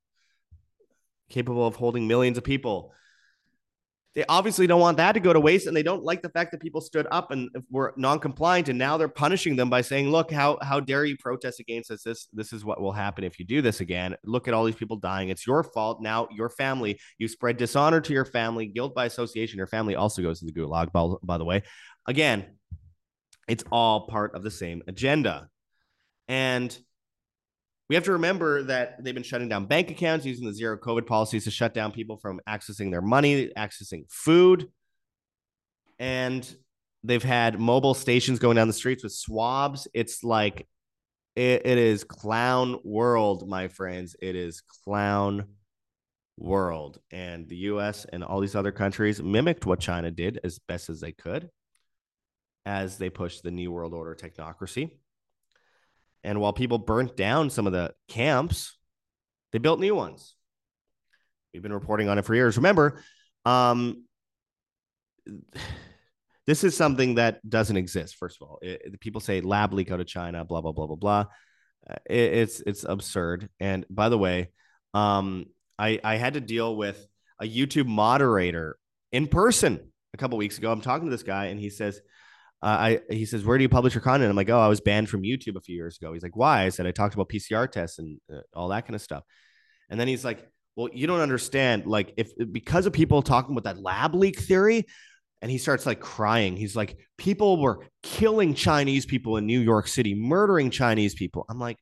capable 1.30 1.64
of 1.64 1.76
holding 1.76 2.08
millions 2.08 2.36
of 2.36 2.44
people. 2.44 2.92
They 4.14 4.24
obviously 4.28 4.66
don't 4.66 4.80
want 4.80 4.96
that 4.96 5.12
to 5.12 5.20
go 5.20 5.32
to 5.32 5.38
waste 5.38 5.68
and 5.68 5.76
they 5.76 5.84
don't 5.84 6.02
like 6.02 6.22
the 6.22 6.30
fact 6.30 6.50
that 6.50 6.60
people 6.60 6.80
stood 6.80 7.06
up 7.12 7.30
and 7.30 7.50
were 7.70 7.94
non-compliant 7.96 8.68
and 8.68 8.76
now 8.76 8.96
they're 8.96 9.06
punishing 9.06 9.54
them 9.54 9.70
by 9.70 9.80
saying 9.80 10.10
look 10.10 10.32
how 10.32 10.58
how 10.60 10.80
dare 10.80 11.04
you 11.04 11.16
protest 11.18 11.60
against 11.60 11.92
us? 11.92 12.02
This 12.02 12.26
this 12.32 12.52
is 12.52 12.64
what 12.64 12.80
will 12.80 12.90
happen 12.90 13.22
if 13.22 13.38
you 13.38 13.44
do 13.44 13.62
this 13.62 13.80
again. 13.80 14.16
Look 14.24 14.48
at 14.48 14.54
all 14.54 14.64
these 14.64 14.74
people 14.74 14.96
dying. 14.96 15.28
It's 15.28 15.46
your 15.46 15.62
fault. 15.62 16.02
Now 16.02 16.26
your 16.32 16.48
family 16.48 16.98
you 17.18 17.28
spread 17.28 17.58
dishonor 17.58 18.00
to 18.00 18.12
your 18.12 18.24
family. 18.24 18.66
Guilt 18.66 18.92
by 18.92 19.04
association 19.04 19.58
your 19.58 19.68
family 19.68 19.94
also 19.94 20.20
goes 20.20 20.40
to 20.40 20.46
the 20.46 20.52
gulag 20.52 20.90
by, 20.90 21.14
by 21.22 21.38
the 21.38 21.44
way. 21.44 21.62
Again 22.08 22.56
it's 23.46 23.64
all 23.70 24.08
part 24.08 24.34
of 24.34 24.42
the 24.42 24.50
same 24.50 24.82
agenda 24.88 25.48
and 26.28 26.76
we 27.88 27.94
have 27.94 28.04
to 28.04 28.12
remember 28.12 28.64
that 28.64 29.02
they've 29.02 29.14
been 29.14 29.22
shutting 29.22 29.48
down 29.48 29.64
bank 29.64 29.90
accounts 29.90 30.26
using 30.26 30.46
the 30.46 30.52
zero 30.52 30.76
COVID 30.76 31.06
policies 31.06 31.44
to 31.44 31.50
shut 31.50 31.72
down 31.72 31.90
people 31.90 32.18
from 32.18 32.38
accessing 32.46 32.90
their 32.90 33.00
money, 33.00 33.50
accessing 33.56 34.02
food. 34.10 34.70
And 35.98 36.46
they've 37.02 37.22
had 37.22 37.58
mobile 37.58 37.94
stations 37.94 38.38
going 38.38 38.56
down 38.56 38.66
the 38.66 38.74
streets 38.74 39.02
with 39.02 39.12
swabs. 39.12 39.88
It's 39.94 40.22
like 40.22 40.68
it, 41.34 41.62
it 41.64 41.78
is 41.78 42.04
clown 42.04 42.78
world, 42.84 43.48
my 43.48 43.68
friends. 43.68 44.14
It 44.20 44.36
is 44.36 44.60
clown 44.84 45.46
world. 46.36 46.98
And 47.10 47.48
the 47.48 47.56
US 47.56 48.04
and 48.04 48.22
all 48.22 48.40
these 48.40 48.54
other 48.54 48.72
countries 48.72 49.22
mimicked 49.22 49.64
what 49.64 49.80
China 49.80 50.10
did 50.10 50.40
as 50.44 50.58
best 50.58 50.90
as 50.90 51.00
they 51.00 51.12
could 51.12 51.48
as 52.66 52.98
they 52.98 53.08
pushed 53.08 53.42
the 53.42 53.50
New 53.50 53.72
World 53.72 53.94
Order 53.94 54.14
technocracy. 54.14 54.90
And 56.28 56.42
while 56.42 56.52
people 56.52 56.76
burnt 56.76 57.16
down 57.16 57.48
some 57.48 57.66
of 57.66 57.72
the 57.72 57.94
camps, 58.06 58.76
they 59.50 59.58
built 59.58 59.80
new 59.80 59.94
ones. 59.94 60.34
We've 61.54 61.62
been 61.62 61.72
reporting 61.72 62.10
on 62.10 62.18
it 62.18 62.26
for 62.26 62.34
years. 62.34 62.58
Remember, 62.58 63.02
um, 63.46 64.04
this 66.46 66.64
is 66.64 66.76
something 66.76 67.14
that 67.14 67.40
doesn't 67.48 67.78
exist. 67.78 68.16
First 68.16 68.42
of 68.42 68.46
all, 68.46 68.58
it, 68.60 69.00
people 69.00 69.22
say 69.22 69.40
lab 69.40 69.72
leak 69.72 69.90
out 69.90 70.00
of 70.00 70.06
China, 70.06 70.44
blah 70.44 70.60
blah 70.60 70.72
blah 70.72 70.86
blah 70.86 70.96
blah. 70.96 71.24
Uh, 71.88 71.94
it, 72.04 72.34
it's 72.34 72.60
it's 72.60 72.84
absurd. 72.84 73.48
And 73.58 73.86
by 73.88 74.10
the 74.10 74.18
way, 74.18 74.50
um, 74.92 75.46
I 75.78 75.98
I 76.04 76.16
had 76.16 76.34
to 76.34 76.42
deal 76.42 76.76
with 76.76 77.08
a 77.40 77.46
YouTube 77.46 77.86
moderator 77.86 78.76
in 79.12 79.28
person 79.28 79.80
a 80.12 80.18
couple 80.18 80.36
weeks 80.36 80.58
ago. 80.58 80.70
I'm 80.70 80.82
talking 80.82 81.06
to 81.06 81.10
this 81.10 81.22
guy, 81.22 81.46
and 81.46 81.58
he 81.58 81.70
says, 81.70 82.02
uh, 82.62 82.66
I 82.66 83.00
he 83.10 83.24
says, 83.24 83.44
where 83.44 83.56
do 83.56 83.62
you 83.62 83.68
publish 83.68 83.94
your 83.94 84.02
content? 84.02 84.30
I'm 84.30 84.36
like, 84.36 84.50
oh, 84.50 84.58
I 84.58 84.68
was 84.68 84.80
banned 84.80 85.08
from 85.08 85.22
YouTube 85.22 85.56
a 85.56 85.60
few 85.60 85.76
years 85.76 85.96
ago. 85.96 86.12
He's 86.12 86.22
like, 86.22 86.36
why? 86.36 86.64
I 86.64 86.68
said, 86.70 86.86
I 86.86 86.90
talked 86.90 87.14
about 87.14 87.28
PCR 87.28 87.70
tests 87.70 87.98
and 87.98 88.20
uh, 88.32 88.40
all 88.54 88.68
that 88.68 88.84
kind 88.86 88.94
of 88.94 89.02
stuff. 89.02 89.22
And 89.90 89.98
then 89.98 90.08
he's 90.08 90.24
like, 90.24 90.44
well, 90.76 90.88
you 90.92 91.06
don't 91.06 91.20
understand. 91.20 91.86
Like, 91.86 92.14
if 92.16 92.32
because 92.52 92.86
of 92.86 92.92
people 92.92 93.22
talking 93.22 93.56
about 93.56 93.64
that 93.64 93.82
lab 93.82 94.14
leak 94.14 94.38
theory, 94.38 94.84
and 95.40 95.50
he 95.50 95.58
starts 95.58 95.86
like 95.86 96.00
crying. 96.00 96.56
He's 96.56 96.74
like, 96.74 96.98
people 97.16 97.60
were 97.60 97.86
killing 98.02 98.54
Chinese 98.54 99.06
people 99.06 99.36
in 99.36 99.46
New 99.46 99.60
York 99.60 99.86
City, 99.86 100.14
murdering 100.14 100.70
Chinese 100.70 101.14
people. 101.14 101.46
I'm 101.48 101.60
like, 101.60 101.78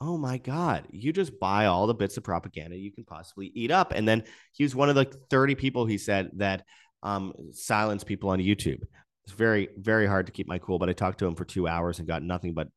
oh 0.00 0.16
my 0.16 0.38
God, 0.38 0.86
you 0.90 1.12
just 1.12 1.38
buy 1.38 1.66
all 1.66 1.86
the 1.86 1.94
bits 1.94 2.16
of 2.16 2.24
propaganda 2.24 2.76
you 2.76 2.92
can 2.92 3.04
possibly 3.04 3.50
eat 3.54 3.70
up. 3.70 3.92
And 3.92 4.06
then 4.06 4.24
he 4.52 4.64
was 4.64 4.74
one 4.74 4.88
of 4.88 4.94
the 4.94 5.12
30 5.30 5.54
people 5.54 5.86
he 5.86 5.98
said 5.98 6.30
that 6.36 6.64
um, 7.02 7.32
silence 7.52 8.04
people 8.04 8.30
on 8.30 8.38
YouTube. 8.38 8.80
It's 9.24 9.34
very, 9.34 9.68
very 9.76 10.06
hard 10.06 10.26
to 10.26 10.32
keep 10.32 10.48
my 10.48 10.58
cool, 10.58 10.78
but 10.78 10.88
I 10.88 10.92
talked 10.92 11.18
to 11.20 11.26
him 11.26 11.34
for 11.34 11.44
two 11.44 11.68
hours 11.68 11.98
and 11.98 12.08
got 12.08 12.22
nothing 12.22 12.54
but 12.54 12.68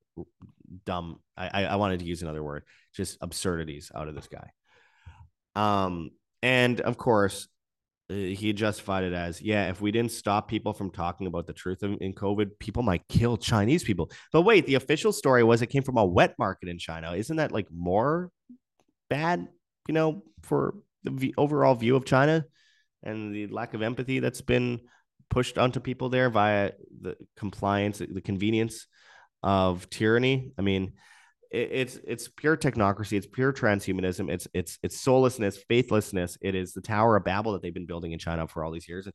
dumb. 0.86 1.20
I, 1.38 1.66
I 1.66 1.76
wanted 1.78 2.00
to 2.00 2.06
use 2.06 2.22
another 2.22 2.44
word, 2.44 2.64
just 2.94 3.18
absurdities 3.22 3.92
out 3.94 4.08
of 4.08 4.16
this 4.16 4.28
guy. 4.28 4.50
Um, 5.56 6.12
and 6.42 6.82
of 6.82 6.98
course, 6.98 7.48
uh, 8.10 8.16
he 8.16 8.52
justified 8.52 9.06
it 9.06 9.14
as 9.14 9.42
yeah 9.42 9.70
if 9.70 9.80
we 9.80 9.90
didn't 9.90 10.12
stop 10.12 10.50
people 10.50 10.74
from 10.74 10.92
talking 10.92 11.26
about 11.26 11.48
the 11.48 11.54
truth 11.54 11.84
in, 11.84 11.98
in 12.00 12.14
covid 12.14 12.50
people 12.60 12.84
might 12.84 13.08
kill 13.08 13.38
chinese 13.38 13.82
people 13.82 14.12
but 14.34 14.42
wait 14.42 14.66
the 14.66 14.76
official 14.76 15.14
story 15.14 15.42
was 15.42 15.62
it 15.62 15.68
came 15.68 15.84
from 15.84 15.98
a 15.98 16.06
wet 16.06 16.36
market 16.38 16.68
in 16.68 16.78
china 16.78 17.14
isn't 17.14 17.38
that 17.38 17.54
like 17.54 17.68
more 17.74 18.30
bad 19.10 19.48
you 19.88 19.94
know 19.94 20.22
for 20.42 20.76
the 21.06 21.34
overall 21.38 21.76
view 21.76 21.96
of 21.96 22.04
china 22.04 22.44
and 23.04 23.34
the 23.34 23.48
lack 23.48 23.74
of 23.74 23.82
empathy 23.82 24.20
that's 24.20 24.42
been 24.42 24.82
pushed 25.30 25.58
onto 25.58 25.80
people 25.80 26.10
there 26.10 26.30
via 26.30 26.72
the 27.02 27.16
compliance 27.38 28.00
the 28.00 28.22
convenience 28.22 28.88
of 29.42 29.90
tyranny. 29.90 30.52
I 30.58 30.62
mean 30.62 30.94
it's 31.52 32.00
it's 32.08 32.28
pure 32.30 32.58
technocracy 32.58 33.16
it's 33.16 33.28
pure 33.28 33.54
transhumanism 33.54 34.28
it's 34.28 34.48
it's 34.56 34.80
it's 34.82 35.00
soullessness 35.00 35.58
faithlessness. 35.70 36.38
It 36.42 36.56
is 36.56 36.74
the 36.74 36.82
tower 36.82 37.16
of 37.16 37.26
babel 37.26 37.54
that 37.54 37.62
they've 37.62 37.74
been 37.74 37.86
building 37.86 38.12
in 38.12 38.20
china 38.20 38.48
for 38.48 38.64
all 38.64 38.72
these 38.72 38.90
years. 38.90 39.06
And 39.06 39.14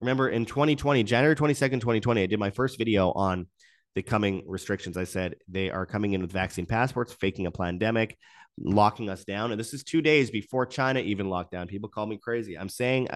remember 0.00 0.28
in 0.28 0.44
2020 0.44 1.02
january 1.02 1.34
22nd 1.34 1.80
2020 1.80 2.22
i 2.22 2.26
did 2.26 2.38
my 2.38 2.50
first 2.50 2.78
video 2.78 3.10
on 3.12 3.46
the 3.94 4.02
coming 4.02 4.44
restrictions. 4.46 4.96
I 4.96 5.04
said 5.04 5.36
they 5.48 5.70
are 5.70 5.86
coming 5.86 6.12
in 6.12 6.22
with 6.22 6.32
vaccine 6.32 6.66
passports 6.66 7.12
faking 7.12 7.46
a 7.46 7.50
pandemic 7.50 8.16
locking 8.58 9.08
us 9.08 9.24
down. 9.24 9.50
And 9.50 9.58
this 9.58 9.74
is 9.74 9.82
two 9.82 10.00
days 10.00 10.30
before 10.30 10.66
china 10.66 11.00
even 11.00 11.28
locked 11.28 11.50
down. 11.50 11.66
People 11.66 11.88
call 11.88 12.06
me 12.06 12.18
crazy. 12.18 12.56
I'm 12.56 12.68
saying 12.68 13.08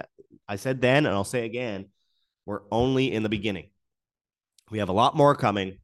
i 0.48 0.56
said 0.56 0.80
then 0.80 1.06
and 1.06 1.14
i'll 1.14 1.24
say 1.24 1.44
again 1.44 1.86
we're 2.46 2.62
only 2.70 3.12
in 3.12 3.22
the 3.22 3.28
beginning 3.28 3.68
we 4.70 4.78
have 4.78 4.88
a 4.88 4.92
lot 4.92 5.16
more 5.16 5.34
coming 5.34 5.78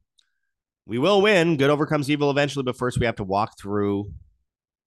we 0.90 0.98
will 0.98 1.22
win. 1.22 1.56
Good 1.56 1.70
overcomes 1.70 2.10
evil 2.10 2.32
eventually, 2.32 2.64
but 2.64 2.76
first 2.76 2.98
we 2.98 3.06
have 3.06 3.14
to 3.16 3.24
walk 3.24 3.56
through 3.56 4.12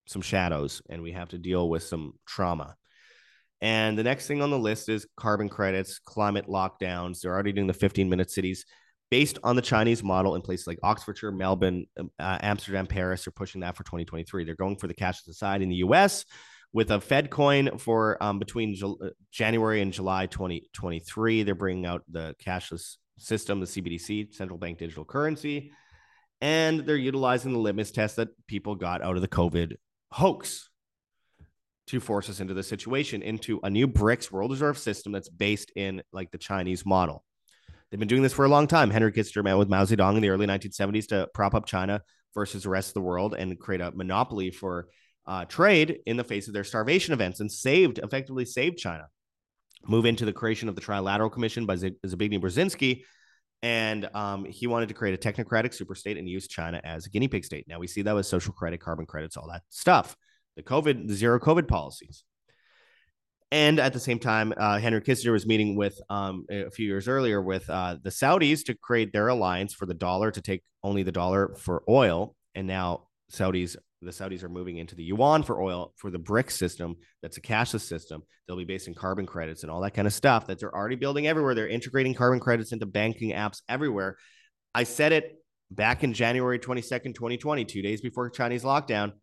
some 0.05 0.21
shadows 0.21 0.81
and 0.89 1.01
we 1.01 1.13
have 1.13 1.29
to 1.29 1.37
deal 1.37 1.69
with 1.69 1.81
some 1.83 2.15
trauma. 2.25 2.75
And 3.61 3.97
the 3.97 4.03
next 4.03 4.27
thing 4.27 4.41
on 4.41 4.49
the 4.49 4.59
list 4.59 4.89
is 4.89 5.07
carbon 5.15 5.47
credits, 5.47 5.99
climate 5.99 6.47
lockdowns. 6.47 7.21
They're 7.21 7.31
already 7.31 7.53
doing 7.53 7.67
the 7.67 7.73
15 7.73 8.09
minute 8.09 8.29
cities 8.29 8.65
based 9.11 9.39
on 9.43 9.55
the 9.55 9.61
Chinese 9.61 10.03
model 10.03 10.35
in 10.35 10.41
places 10.41 10.67
like 10.67 10.79
Oxfordshire, 10.83 11.31
Melbourne, 11.31 11.85
um, 11.97 12.11
uh, 12.19 12.39
Amsterdam, 12.41 12.85
Paris. 12.85 13.23
They're 13.23 13.31
pushing 13.31 13.61
that 13.61 13.77
for 13.77 13.83
2023. 13.83 14.43
They're 14.43 14.55
going 14.55 14.75
for 14.75 14.87
the 14.87 14.93
cashless 14.93 15.23
society 15.23 15.63
in 15.63 15.69
the 15.69 15.77
US 15.77 16.25
with 16.73 16.91
a 16.91 16.99
Fed 16.99 17.29
coin 17.29 17.77
for 17.77 18.21
um, 18.21 18.39
between 18.39 18.75
uh, 18.83 19.09
January 19.31 19.81
and 19.81 19.93
July 19.93 20.25
2023. 20.25 21.43
They're 21.43 21.55
bringing 21.55 21.85
out 21.85 22.03
the 22.09 22.35
cashless 22.43 22.97
system, 23.17 23.59
the 23.59 23.65
CBDC, 23.65 24.33
central 24.33 24.57
bank 24.57 24.79
digital 24.79 25.05
currency 25.05 25.71
and 26.43 26.81
they're 26.81 26.97
utilizing 26.97 27.53
the 27.53 27.59
litmus 27.59 27.91
test 27.91 28.17
that 28.17 28.27
people 28.47 28.75
got 28.75 29.01
out 29.01 29.15
of 29.15 29.21
the 29.21 29.29
COVID 29.29 29.77
hoax 30.11 30.69
to 31.87 32.01
force 32.01 32.29
us 32.29 32.41
into 32.41 32.53
the 32.53 32.63
situation, 32.63 33.21
into 33.21 33.61
a 33.63 33.69
new 33.69 33.87
BRICS 33.87 34.29
world 34.29 34.51
reserve 34.51 34.77
system 34.77 35.13
that's 35.13 35.29
based 35.29 35.71
in 35.77 36.03
like 36.11 36.31
the 36.31 36.37
Chinese 36.37 36.85
model. 36.85 37.23
They've 37.89 37.99
been 37.99 38.09
doing 38.09 38.23
this 38.23 38.33
for 38.33 38.43
a 38.43 38.49
long 38.49 38.67
time. 38.67 38.89
Henry 38.89 39.13
Kissinger 39.13 39.41
met 39.41 39.57
with 39.57 39.69
Mao 39.69 39.85
Zedong 39.85 40.17
in 40.17 40.21
the 40.21 40.31
early 40.31 40.45
1970s 40.45 41.07
to 41.07 41.29
prop 41.33 41.55
up 41.55 41.65
China 41.65 42.01
versus 42.33 42.63
the 42.63 42.69
rest 42.69 42.89
of 42.89 42.95
the 42.95 43.01
world 43.01 43.35
and 43.35 43.57
create 43.57 43.79
a 43.79 43.91
monopoly 43.91 44.51
for 44.51 44.89
uh, 45.25 45.45
trade 45.45 45.99
in 46.05 46.17
the 46.17 46.23
face 46.23 46.47
of 46.47 46.53
their 46.53 46.63
starvation 46.63 47.13
events 47.13 47.39
and 47.39 47.51
saved, 47.51 47.99
effectively 47.99 48.45
saved 48.45 48.77
China. 48.77 49.07
Move 49.87 50.05
into 50.05 50.25
the 50.25 50.33
creation 50.33 50.69
of 50.69 50.75
the 50.75 50.81
Trilateral 50.81 51.31
Commission 51.31 51.65
by 51.65 51.75
Zbigniew 51.75 52.39
Brzezinski, 52.39 53.03
and 53.61 54.09
um, 54.13 54.45
he 54.45 54.67
wanted 54.67 54.89
to 54.89 54.93
create 54.93 55.13
a 55.13 55.17
technocratic 55.17 55.73
super 55.73 55.95
state 55.95 56.17
and 56.17 56.27
use 56.27 56.47
China 56.47 56.81
as 56.83 57.05
a 57.05 57.09
guinea 57.09 57.27
pig 57.27 57.45
state. 57.45 57.65
Now 57.67 57.79
we 57.79 57.87
see 57.87 58.01
that 58.01 58.15
with 58.15 58.25
social 58.25 58.53
credit, 58.53 58.79
carbon 58.79 59.05
credits, 59.05 59.37
all 59.37 59.49
that 59.51 59.61
stuff, 59.69 60.15
the 60.55 60.63
COVID, 60.63 61.07
the 61.07 61.13
zero 61.13 61.39
COVID 61.39 61.67
policies. 61.67 62.23
And 63.53 63.79
at 63.79 63.93
the 63.93 63.99
same 63.99 64.17
time, 64.17 64.51
uh, 64.57 64.79
Henry 64.79 64.99
Kissinger 64.99 65.31
was 65.31 65.45
meeting 65.45 65.75
with 65.75 66.01
um, 66.09 66.45
a 66.49 66.71
few 66.71 66.87
years 66.87 67.07
earlier 67.07 67.39
with 67.39 67.69
uh, 67.69 67.97
the 68.01 68.09
Saudis 68.09 68.65
to 68.65 68.73
create 68.73 69.13
their 69.13 69.27
alliance 69.27 69.73
for 69.73 69.85
the 69.85 69.93
dollar 69.93 70.31
to 70.31 70.41
take 70.41 70.63
only 70.83 71.03
the 71.03 71.11
dollar 71.11 71.55
for 71.55 71.83
oil. 71.87 72.35
And 72.55 72.65
now 72.65 73.09
Saudis 73.31 73.75
the 74.03 74.11
Saudis 74.11 74.43
are 74.43 74.49
moving 74.49 74.77
into 74.77 74.95
the 74.95 75.03
yuan 75.03 75.43
for 75.43 75.61
oil 75.61 75.93
for 75.97 76.11
the 76.11 76.19
BRIC 76.19 76.51
system. 76.51 76.95
That's 77.21 77.37
a 77.37 77.41
cashless 77.41 77.81
system. 77.81 78.23
They'll 78.47 78.57
be 78.57 78.65
based 78.65 78.87
in 78.87 78.93
carbon 78.93 79.25
credits 79.25 79.63
and 79.63 79.71
all 79.71 79.81
that 79.81 79.93
kind 79.93 80.07
of 80.07 80.13
stuff 80.13 80.47
that 80.47 80.59
they're 80.59 80.75
already 80.75 80.95
building 80.95 81.27
everywhere. 81.27 81.55
They're 81.55 81.67
integrating 81.67 82.13
carbon 82.13 82.39
credits 82.39 82.71
into 82.71 82.85
banking 82.85 83.31
apps 83.31 83.61
everywhere. 83.69 84.17
I 84.75 84.83
said 84.83 85.11
it 85.11 85.43
back 85.71 86.03
in 86.03 86.13
January 86.13 86.59
22nd, 86.59 87.15
2020, 87.15 87.65
two 87.65 87.81
days 87.81 88.01
before 88.01 88.29
Chinese 88.29 88.63
lockdown. 88.63 89.13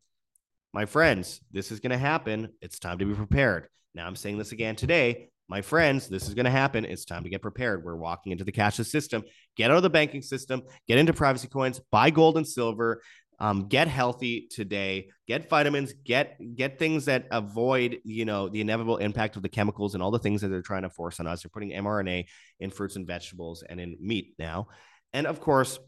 My 0.72 0.86
friends, 0.86 1.40
this 1.50 1.72
is 1.72 1.80
going 1.80 1.90
to 1.90 1.98
happen. 1.98 2.48
It's 2.60 2.78
time 2.78 2.98
to 2.98 3.04
be 3.04 3.14
prepared. 3.14 3.68
Now 3.94 4.06
I'm 4.06 4.16
saying 4.16 4.38
this 4.38 4.52
again 4.52 4.76
today. 4.76 5.28
My 5.48 5.62
friends, 5.62 6.08
this 6.08 6.28
is 6.28 6.34
going 6.34 6.44
to 6.44 6.50
happen. 6.50 6.84
It's 6.84 7.04
time 7.04 7.24
to 7.24 7.28
get 7.28 7.42
prepared. 7.42 7.84
We're 7.84 7.96
walking 7.96 8.30
into 8.30 8.44
the 8.44 8.52
cashless 8.52 8.86
system. 8.86 9.24
Get 9.56 9.72
out 9.72 9.78
of 9.78 9.82
the 9.82 9.90
banking 9.90 10.22
system, 10.22 10.62
get 10.86 10.98
into 10.98 11.12
privacy 11.12 11.48
coins, 11.48 11.80
buy 11.90 12.10
gold 12.10 12.36
and 12.36 12.46
silver, 12.46 13.02
um, 13.40 13.68
get 13.68 13.88
healthy 13.88 14.48
today 14.50 15.08
get 15.26 15.48
vitamins 15.48 15.94
get 16.04 16.38
get 16.56 16.78
things 16.78 17.06
that 17.06 17.26
avoid 17.30 17.98
you 18.04 18.24
know 18.24 18.48
the 18.48 18.60
inevitable 18.60 18.98
impact 18.98 19.36
of 19.36 19.42
the 19.42 19.48
chemicals 19.48 19.94
and 19.94 20.02
all 20.02 20.10
the 20.10 20.18
things 20.18 20.42
that 20.42 20.48
they're 20.48 20.60
trying 20.60 20.82
to 20.82 20.90
force 20.90 21.20
on 21.20 21.26
us. 21.26 21.42
They're 21.42 21.50
putting 21.50 21.70
mrna 21.70 22.26
in 22.58 22.70
fruits 22.70 22.96
and 22.96 23.06
vegetables 23.06 23.62
and 23.62 23.80
in 23.80 23.96
meat 24.00 24.34
now. 24.38 24.68
And 25.12 25.26
of 25.26 25.40
course 25.40 25.78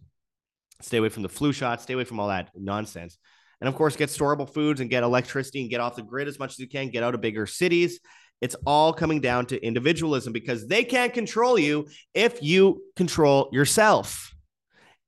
stay 0.80 0.96
away 0.96 1.10
from 1.10 1.22
the 1.22 1.28
flu 1.28 1.52
shot 1.52 1.82
stay 1.82 1.94
away 1.94 2.04
from 2.04 2.20
all 2.20 2.28
that 2.28 2.50
nonsense. 2.56 3.18
And 3.60 3.68
of 3.68 3.74
course 3.74 3.96
get 3.96 4.08
storable 4.08 4.48
foods 4.48 4.80
and 4.80 4.88
get 4.88 5.02
electricity 5.02 5.60
and 5.60 5.70
get 5.70 5.80
off 5.80 5.96
the 5.96 6.02
grid 6.02 6.28
as 6.28 6.38
much 6.38 6.52
as 6.52 6.58
you 6.58 6.68
can 6.68 6.88
get 6.88 7.02
out 7.02 7.14
of 7.14 7.20
bigger 7.20 7.46
cities. 7.46 8.00
It's 8.40 8.56
all 8.66 8.92
coming 8.92 9.20
down 9.20 9.46
to 9.46 9.64
individualism 9.64 10.32
because 10.32 10.66
they 10.66 10.84
can't 10.84 11.12
control 11.12 11.58
you 11.58 11.86
if 12.14 12.42
you 12.42 12.82
control 12.96 13.48
yourself 13.52 14.32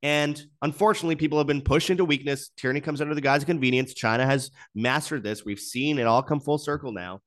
and 0.05 0.39
unfortunately, 0.61 1.17
people 1.17 1.39
have 1.39 1.47
been 1.47 1.63
pushed 1.63 1.89
into 1.89 2.05
weakness. 2.05 2.51
Tyranny 2.59 2.83
comes 2.83 3.01
under 3.01 3.15
the 3.15 3.23
guise 3.23 3.41
of 3.41 3.47
convenience. 3.47 3.95
China 3.95 4.27
has 4.27 4.51
mastered 4.75 5.23
this. 5.23 5.47
We've 5.47 5.59
seen 5.59 5.99
it 5.99 6.07
all 6.07 6.23
come 6.23 6.41
full 6.41 6.59
circle 6.59 6.93
now. 6.93 7.23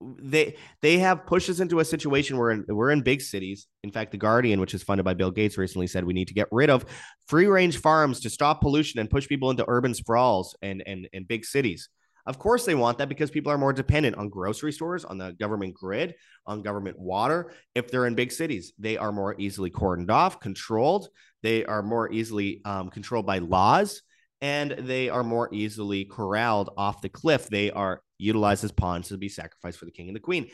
They 0.00 0.56
they 0.82 0.98
have 0.98 1.24
pushed 1.24 1.48
us 1.48 1.60
into 1.60 1.80
a 1.80 1.84
situation 1.86 2.36
where 2.36 2.62
we're 2.68 2.90
in 2.90 3.00
big 3.00 3.22
cities. 3.22 3.68
In 3.82 3.90
fact, 3.90 4.12
the 4.12 4.18
Guardian, 4.18 4.60
which 4.60 4.74
is 4.74 4.82
funded 4.82 5.06
by 5.06 5.14
Bill 5.14 5.30
Gates, 5.30 5.56
recently 5.56 5.86
said 5.86 6.04
we 6.04 6.12
need 6.12 6.28
to 6.28 6.34
get 6.34 6.48
rid 6.52 6.68
of 6.68 6.84
free 7.26 7.46
range 7.46 7.78
farms 7.78 8.20
to 8.20 8.28
stop 8.28 8.60
pollution 8.60 9.00
and 9.00 9.08
push 9.08 9.26
people 9.26 9.50
into 9.50 9.64
urban 9.66 9.94
sprawls 9.94 10.54
and 10.60 10.82
and 10.86 11.08
and 11.14 11.26
big 11.26 11.46
cities. 11.46 11.88
Of 12.26 12.38
course, 12.38 12.64
they 12.64 12.74
want 12.74 12.98
that 12.98 13.08
because 13.08 13.30
people 13.30 13.50
are 13.50 13.58
more 13.58 13.72
dependent 13.72 14.16
on 14.16 14.28
grocery 14.28 14.72
stores, 14.72 15.04
on 15.04 15.18
the 15.18 15.32
government 15.32 15.74
grid, 15.74 16.14
on 16.46 16.62
government 16.62 16.98
water. 16.98 17.52
If 17.74 17.90
they're 17.90 18.06
in 18.06 18.14
big 18.14 18.32
cities, 18.32 18.72
they 18.78 18.98
are 18.98 19.12
more 19.12 19.34
easily 19.38 19.70
cordoned 19.70 20.10
off, 20.10 20.40
controlled. 20.40 21.08
They 21.42 21.64
are 21.64 21.82
more 21.82 22.12
easily 22.12 22.60
um, 22.64 22.90
controlled 22.90 23.26
by 23.26 23.38
laws, 23.38 24.02
and 24.40 24.72
they 24.72 25.08
are 25.08 25.24
more 25.24 25.48
easily 25.52 26.04
corralled 26.04 26.70
off 26.76 27.00
the 27.00 27.08
cliff. 27.08 27.48
They 27.48 27.70
are 27.70 28.02
utilized 28.18 28.64
as 28.64 28.72
pawns 28.72 29.08
to 29.08 29.16
be 29.16 29.28
sacrificed 29.28 29.78
for 29.78 29.84
the 29.84 29.90
king 29.90 30.08
and 30.08 30.16
the 30.16 30.20
queen. 30.20 30.48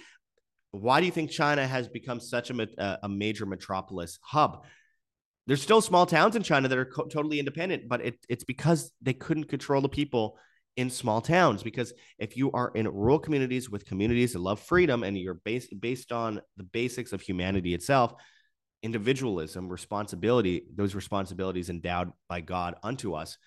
Why 0.70 1.00
do 1.00 1.06
you 1.06 1.12
think 1.12 1.30
China 1.30 1.66
has 1.66 1.88
become 1.88 2.20
such 2.20 2.50
a, 2.50 2.98
a 3.02 3.08
major 3.08 3.46
metropolis 3.46 4.18
hub? 4.22 4.64
There's 5.46 5.62
still 5.62 5.80
small 5.80 6.06
towns 6.06 6.36
in 6.36 6.42
China 6.42 6.68
that 6.68 6.78
are 6.78 6.84
co- 6.86 7.06
totally 7.06 7.38
independent, 7.38 7.88
but 7.88 8.04
it, 8.04 8.16
it's 8.28 8.44
because 8.44 8.90
they 9.02 9.12
couldn't 9.12 9.44
control 9.44 9.82
the 9.82 9.88
people 9.88 10.38
in 10.76 10.90
small 10.90 11.20
towns 11.20 11.62
because 11.62 11.92
if 12.18 12.36
you 12.36 12.50
are 12.52 12.72
in 12.74 12.88
rural 12.88 13.18
communities 13.18 13.70
with 13.70 13.86
communities 13.86 14.32
that 14.32 14.40
love 14.40 14.58
freedom 14.58 15.04
and 15.04 15.16
you're 15.16 15.40
based 15.44 15.72
based 15.80 16.10
on 16.10 16.40
the 16.56 16.64
basics 16.64 17.12
of 17.12 17.20
humanity 17.20 17.74
itself 17.74 18.12
individualism 18.82 19.68
responsibility 19.68 20.64
those 20.74 20.94
responsibilities 20.94 21.70
endowed 21.70 22.12
by 22.28 22.40
god 22.40 22.74
unto 22.82 23.14
us 23.14 23.38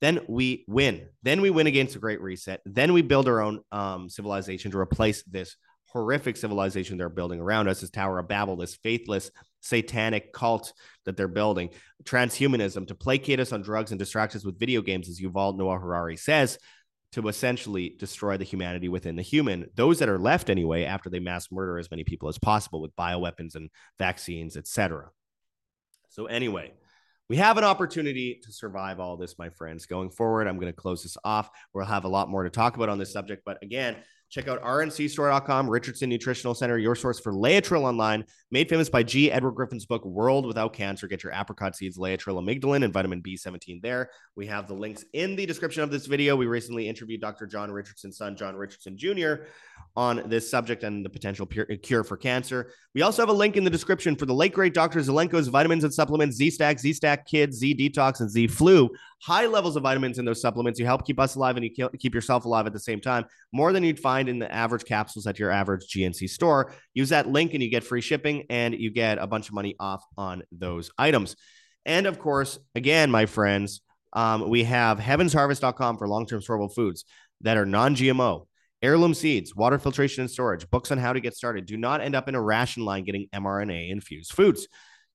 then 0.00 0.20
we 0.28 0.64
win. 0.68 1.08
Then 1.22 1.40
we 1.40 1.50
win 1.50 1.66
against 1.66 1.96
a 1.96 2.00
great 2.00 2.20
reset. 2.20 2.60
Then 2.66 2.92
we 2.92 3.02
build 3.02 3.28
our 3.28 3.40
own 3.40 3.60
um, 3.72 4.08
civilization 4.08 4.70
to 4.72 4.78
replace 4.78 5.22
this 5.22 5.56
horrific 5.86 6.36
civilization 6.36 6.98
they're 6.98 7.08
building 7.08 7.40
around 7.40 7.68
us, 7.68 7.80
this 7.80 7.90
Tower 7.90 8.18
of 8.18 8.28
Babel, 8.28 8.56
this 8.56 8.76
faithless 8.76 9.30
satanic 9.60 10.32
cult 10.32 10.72
that 11.06 11.16
they're 11.16 11.28
building, 11.28 11.70
transhumanism 12.04 12.86
to 12.88 12.94
placate 12.94 13.40
us 13.40 13.52
on 13.52 13.62
drugs 13.62 13.92
and 13.92 13.98
distract 13.98 14.36
us 14.36 14.44
with 14.44 14.58
video 14.58 14.82
games, 14.82 15.08
as 15.08 15.20
Yuval 15.20 15.56
Noah 15.56 15.78
Harari 15.78 16.16
says, 16.16 16.58
to 17.12 17.28
essentially 17.28 17.94
destroy 17.98 18.36
the 18.36 18.44
humanity 18.44 18.88
within 18.88 19.16
the 19.16 19.22
human, 19.22 19.70
those 19.74 19.98
that 19.98 20.08
are 20.08 20.18
left 20.18 20.50
anyway, 20.50 20.84
after 20.84 21.08
they 21.08 21.20
mass 21.20 21.50
murder 21.50 21.78
as 21.78 21.90
many 21.90 22.04
people 22.04 22.28
as 22.28 22.38
possible 22.38 22.80
with 22.80 22.94
bioweapons 22.96 23.54
and 23.54 23.70
vaccines, 23.98 24.56
etc. 24.56 25.10
So 26.08 26.26
anyway, 26.26 26.72
we 27.28 27.36
have 27.36 27.58
an 27.58 27.64
opportunity 27.64 28.40
to 28.44 28.52
survive 28.52 29.00
all 29.00 29.16
this, 29.16 29.38
my 29.38 29.50
friends. 29.50 29.86
Going 29.86 30.10
forward, 30.10 30.46
I'm 30.46 30.58
going 30.58 30.72
to 30.72 30.76
close 30.76 31.02
this 31.02 31.16
off. 31.24 31.50
We'll 31.72 31.84
have 31.84 32.04
a 32.04 32.08
lot 32.08 32.28
more 32.28 32.44
to 32.44 32.50
talk 32.50 32.76
about 32.76 32.88
on 32.88 32.98
this 32.98 33.12
subject. 33.12 33.42
But 33.44 33.62
again, 33.62 33.96
Check 34.28 34.48
out 34.48 34.60
rncstore.com, 34.62 35.70
Richardson 35.70 36.08
Nutritional 36.10 36.54
Center, 36.54 36.78
your 36.78 36.96
source 36.96 37.20
for 37.20 37.32
Laetrile 37.32 37.84
online, 37.84 38.24
made 38.50 38.68
famous 38.68 38.88
by 38.88 39.04
G. 39.04 39.30
Edward 39.30 39.52
Griffin's 39.52 39.86
book, 39.86 40.04
World 40.04 40.46
Without 40.46 40.72
Cancer. 40.72 41.06
Get 41.06 41.22
your 41.22 41.32
apricot 41.32 41.76
seeds, 41.76 41.96
Laetrile, 41.96 42.42
amygdalin, 42.42 42.84
and 42.84 42.92
vitamin 42.92 43.22
B17 43.22 43.80
there. 43.82 44.10
We 44.34 44.46
have 44.48 44.66
the 44.66 44.74
links 44.74 45.04
in 45.12 45.36
the 45.36 45.46
description 45.46 45.84
of 45.84 45.92
this 45.92 46.06
video. 46.06 46.34
We 46.34 46.46
recently 46.46 46.88
interviewed 46.88 47.20
Dr. 47.20 47.46
John 47.46 47.70
Richardson's 47.70 48.16
son, 48.16 48.36
John 48.36 48.56
Richardson 48.56 48.98
Jr., 48.98 49.44
on 49.94 50.28
this 50.28 50.50
subject 50.50 50.82
and 50.82 51.04
the 51.04 51.08
potential 51.08 51.48
uh, 51.58 51.74
cure 51.82 52.04
for 52.04 52.16
cancer. 52.16 52.72
We 52.94 53.02
also 53.02 53.22
have 53.22 53.28
a 53.28 53.32
link 53.32 53.56
in 53.56 53.64
the 53.64 53.70
description 53.70 54.16
for 54.16 54.26
the 54.26 54.34
late 54.34 54.52
great 54.52 54.74
Dr. 54.74 54.98
Zelenko's 55.00 55.48
vitamins 55.48 55.84
and 55.84 55.94
supplements, 55.94 56.36
Z 56.36 56.50
Stack, 56.50 56.80
Z 56.80 56.94
Stack 56.94 57.26
Kids, 57.26 57.58
Z 57.58 57.76
Detox, 57.76 58.20
and 58.20 58.28
Z 58.28 58.48
Flu. 58.48 58.90
High 59.22 59.46
levels 59.46 59.76
of 59.76 59.84
vitamins 59.84 60.18
in 60.18 60.24
those 60.24 60.42
supplements. 60.42 60.78
You 60.78 60.84
help 60.84 61.06
keep 61.06 61.18
us 61.18 61.36
alive 61.36 61.56
and 61.56 61.64
you 61.64 61.88
keep 61.98 62.14
yourself 62.14 62.44
alive 62.44 62.66
at 62.66 62.74
the 62.74 62.80
same 62.80 63.00
time, 63.00 63.24
more 63.52 63.72
than 63.72 63.82
you'd 63.82 64.00
find 64.00 64.15
in 64.20 64.38
the 64.38 64.52
average 64.52 64.84
capsules 64.84 65.26
at 65.26 65.38
your 65.38 65.50
average 65.50 65.86
GNC 65.88 66.28
store. 66.30 66.72
Use 66.94 67.10
that 67.10 67.28
link 67.28 67.54
and 67.54 67.62
you 67.62 67.70
get 67.70 67.84
free 67.84 68.00
shipping 68.00 68.46
and 68.50 68.74
you 68.74 68.90
get 68.90 69.18
a 69.18 69.26
bunch 69.26 69.48
of 69.48 69.54
money 69.54 69.76
off 69.78 70.04
on 70.16 70.42
those 70.50 70.90
items. 70.98 71.36
And 71.84 72.06
of 72.06 72.18
course, 72.18 72.58
again, 72.74 73.10
my 73.10 73.26
friends, 73.26 73.80
um, 74.12 74.48
we 74.48 74.64
have 74.64 74.98
heavensharvest.com 74.98 75.98
for 75.98 76.08
long 76.08 76.26
term 76.26 76.40
storable 76.40 76.74
foods 76.74 77.04
that 77.42 77.56
are 77.56 77.66
non 77.66 77.94
GMO 77.94 78.46
heirloom 78.82 79.14
seeds, 79.14 79.54
water 79.54 79.78
filtration 79.78 80.22
and 80.22 80.30
storage, 80.30 80.68
books 80.70 80.90
on 80.90 80.98
how 80.98 81.12
to 81.12 81.20
get 81.20 81.34
started. 81.34 81.66
Do 81.66 81.76
not 81.76 82.00
end 82.00 82.14
up 82.14 82.28
in 82.28 82.34
a 82.34 82.40
ration 82.40 82.84
line 82.84 83.04
getting 83.04 83.28
mRNA 83.34 83.90
infused 83.90 84.32
foods. 84.32 84.68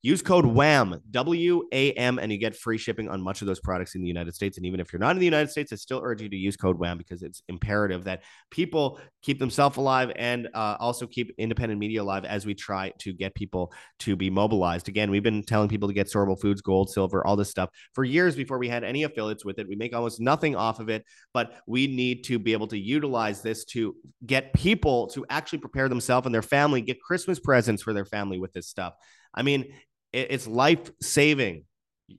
Use 0.03 0.23
code 0.23 0.45
WHAM, 0.47 0.99
W 1.11 1.63
A 1.71 1.91
M, 1.93 2.17
and 2.17 2.31
you 2.31 2.39
get 2.39 2.55
free 2.55 2.79
shipping 2.79 3.07
on 3.07 3.21
much 3.21 3.41
of 3.41 3.47
those 3.47 3.59
products 3.59 3.93
in 3.93 4.01
the 4.01 4.07
United 4.07 4.33
States. 4.33 4.57
And 4.57 4.65
even 4.65 4.79
if 4.79 4.91
you're 4.91 4.99
not 4.99 5.11
in 5.11 5.19
the 5.19 5.25
United 5.25 5.51
States, 5.51 5.71
I 5.71 5.75
still 5.75 6.01
urge 6.03 6.23
you 6.23 6.29
to 6.29 6.35
use 6.35 6.57
code 6.57 6.79
WHAM 6.79 6.97
because 6.97 7.21
it's 7.21 7.43
imperative 7.47 8.05
that 8.05 8.23
people 8.49 8.99
keep 9.21 9.37
themselves 9.37 9.77
alive 9.77 10.11
and 10.15 10.47
uh, 10.55 10.75
also 10.79 11.05
keep 11.05 11.35
independent 11.37 11.79
media 11.79 12.01
alive 12.01 12.25
as 12.25 12.47
we 12.47 12.55
try 12.55 12.91
to 12.97 13.13
get 13.13 13.35
people 13.35 13.71
to 13.99 14.15
be 14.15 14.31
mobilized. 14.31 14.89
Again, 14.89 15.11
we've 15.11 15.21
been 15.21 15.43
telling 15.43 15.69
people 15.69 15.87
to 15.87 15.93
get 15.93 16.07
storable 16.07 16.39
foods, 16.41 16.61
gold, 16.61 16.89
silver, 16.89 17.25
all 17.25 17.35
this 17.35 17.51
stuff 17.51 17.69
for 17.93 18.03
years 18.03 18.35
before 18.35 18.57
we 18.57 18.69
had 18.69 18.83
any 18.83 19.03
affiliates 19.03 19.45
with 19.45 19.59
it. 19.59 19.67
We 19.67 19.75
make 19.75 19.95
almost 19.95 20.19
nothing 20.19 20.55
off 20.55 20.79
of 20.79 20.89
it, 20.89 21.05
but 21.31 21.53
we 21.67 21.85
need 21.85 22.23
to 22.23 22.39
be 22.39 22.53
able 22.53 22.67
to 22.69 22.77
utilize 22.77 23.43
this 23.43 23.65
to 23.65 23.95
get 24.25 24.51
people 24.53 25.07
to 25.09 25.27
actually 25.29 25.59
prepare 25.59 25.89
themselves 25.89 26.25
and 26.25 26.33
their 26.33 26.41
family, 26.41 26.81
get 26.81 26.99
Christmas 26.99 27.39
presents 27.39 27.83
for 27.83 27.93
their 27.93 28.05
family 28.05 28.39
with 28.39 28.51
this 28.53 28.67
stuff. 28.67 28.93
I 29.33 29.43
mean, 29.43 29.73
it's 30.13 30.47
life 30.47 30.91
saving. 31.01 31.65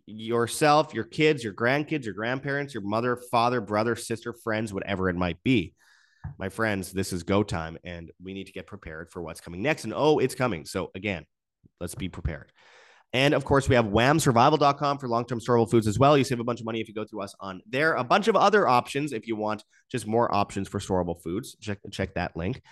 Yourself, 0.07 0.95
your 0.95 1.05
kids, 1.05 1.45
your 1.45 1.53
grandkids, 1.53 2.05
your 2.05 2.15
grandparents, 2.15 2.73
your 2.73 2.83
mother, 2.83 3.19
father, 3.31 3.61
brother, 3.61 3.95
sister, 3.95 4.33
friends, 4.33 4.73
whatever 4.73 5.11
it 5.11 5.17
might 5.17 5.43
be. 5.43 5.75
My 6.39 6.49
friends, 6.49 6.93
this 6.93 7.13
is 7.13 7.25
go 7.25 7.43
time, 7.43 7.77
and 7.85 8.11
we 8.23 8.33
need 8.33 8.47
to 8.47 8.53
get 8.53 8.67
prepared 8.67 9.11
for 9.11 9.21
what's 9.21 9.41
coming 9.41 9.61
next. 9.61 9.85
And 9.85 9.93
oh, 9.95 10.19
it's 10.19 10.35
coming. 10.35 10.65
So, 10.65 10.91
again, 10.95 11.27
let's 11.81 11.95
be 11.95 12.09
prepared. 12.09 12.53
And 13.13 13.35
of 13.35 13.45
course, 13.45 13.69
we 13.69 13.75
have 13.75 13.87
whamsurvival.com 13.87 14.99
for 14.99 15.09
long 15.09 15.27
term 15.27 15.41
storable 15.41 15.71
foods 15.71 15.87
as 15.87 15.99
well. 15.99 16.17
You 16.17 16.25
save 16.25 16.41
a 16.41 16.45
bunch 16.45 16.61
of 16.61 16.67
money 16.67 16.81
if 16.81 16.89
you 16.89 16.95
go 16.95 17.05
through 17.05 17.23
us 17.23 17.35
on 17.41 17.61
there. 17.69 17.95
A 17.95 18.05
bunch 18.05 18.29
of 18.29 18.37
other 18.37 18.67
options 18.67 19.13
if 19.13 19.27
you 19.27 19.37
want 19.37 19.65
just 19.91 20.07
more 20.07 20.35
options 20.35 20.69
for 20.69 20.79
storable 20.81 21.21
foods. 21.23 21.57
Check, 21.61 21.79
check 21.91 22.15
that 22.15 22.37
link. 22.37 22.63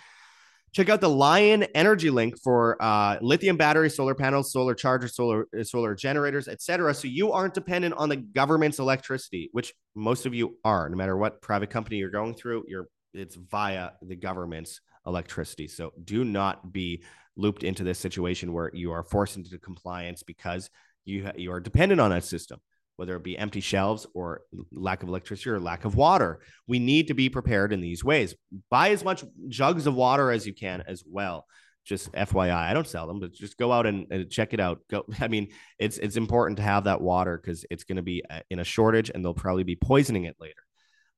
Check 0.73 0.87
out 0.87 1.01
the 1.01 1.09
Lion 1.09 1.63
Energy 1.75 2.09
link 2.09 2.39
for 2.41 2.81
uh, 2.81 3.17
lithium 3.21 3.57
batteries, 3.57 3.93
solar 3.93 4.15
panels, 4.15 4.53
solar 4.53 4.73
chargers, 4.73 5.15
solar 5.15 5.45
solar 5.63 5.95
generators, 5.95 6.47
etc. 6.47 6.93
So 6.93 7.09
you 7.09 7.33
aren't 7.33 7.53
dependent 7.53 7.95
on 7.95 8.07
the 8.07 8.15
government's 8.15 8.79
electricity, 8.79 9.49
which 9.51 9.73
most 9.95 10.25
of 10.25 10.33
you 10.33 10.57
are. 10.63 10.87
No 10.87 10.95
matter 10.95 11.17
what 11.17 11.41
private 11.41 11.69
company 11.69 11.97
you're 11.97 12.09
going 12.09 12.35
through, 12.35 12.63
you're 12.67 12.87
it's 13.13 13.35
via 13.35 13.91
the 14.01 14.15
government's 14.15 14.79
electricity. 15.05 15.67
So 15.67 15.91
do 16.01 16.23
not 16.23 16.71
be 16.71 17.03
looped 17.35 17.63
into 17.63 17.83
this 17.83 17.99
situation 17.99 18.53
where 18.53 18.71
you 18.73 18.93
are 18.93 19.03
forced 19.03 19.35
into 19.35 19.57
compliance 19.57 20.23
because 20.23 20.69
you 21.03 21.29
you 21.35 21.51
are 21.51 21.59
dependent 21.59 21.99
on 21.99 22.11
that 22.11 22.23
system 22.23 22.61
whether 23.01 23.15
it 23.15 23.23
be 23.23 23.35
empty 23.35 23.61
shelves 23.61 24.05
or 24.13 24.43
lack 24.71 25.01
of 25.01 25.09
electricity 25.09 25.49
or 25.49 25.59
lack 25.59 25.85
of 25.85 25.95
water. 25.95 26.39
We 26.67 26.77
need 26.77 27.07
to 27.07 27.15
be 27.15 27.29
prepared 27.29 27.73
in 27.73 27.81
these 27.81 28.03
ways. 28.03 28.35
Buy 28.69 28.91
as 28.91 29.03
much 29.03 29.23
jugs 29.47 29.87
of 29.87 29.95
water 29.95 30.29
as 30.29 30.45
you 30.45 30.53
can 30.53 30.83
as 30.85 31.03
well. 31.03 31.47
Just 31.83 32.11
FYI, 32.11 32.53
I 32.53 32.75
don't 32.75 32.87
sell 32.87 33.07
them, 33.07 33.19
but 33.19 33.33
just 33.33 33.57
go 33.57 33.71
out 33.71 33.87
and, 33.87 34.05
and 34.11 34.29
check 34.29 34.53
it 34.53 34.59
out. 34.59 34.81
Go. 34.87 35.03
I 35.19 35.29
mean, 35.29 35.47
it's 35.79 35.97
it's 35.97 36.15
important 36.15 36.57
to 36.57 36.63
have 36.63 36.83
that 36.83 37.01
water 37.01 37.41
because 37.43 37.65
it's 37.71 37.83
going 37.83 37.95
to 37.95 38.03
be 38.03 38.23
uh, 38.29 38.41
in 38.51 38.59
a 38.59 38.63
shortage, 38.63 39.09
and 39.09 39.25
they'll 39.25 39.33
probably 39.33 39.63
be 39.63 39.75
poisoning 39.75 40.25
it 40.25 40.35
later. 40.39 40.61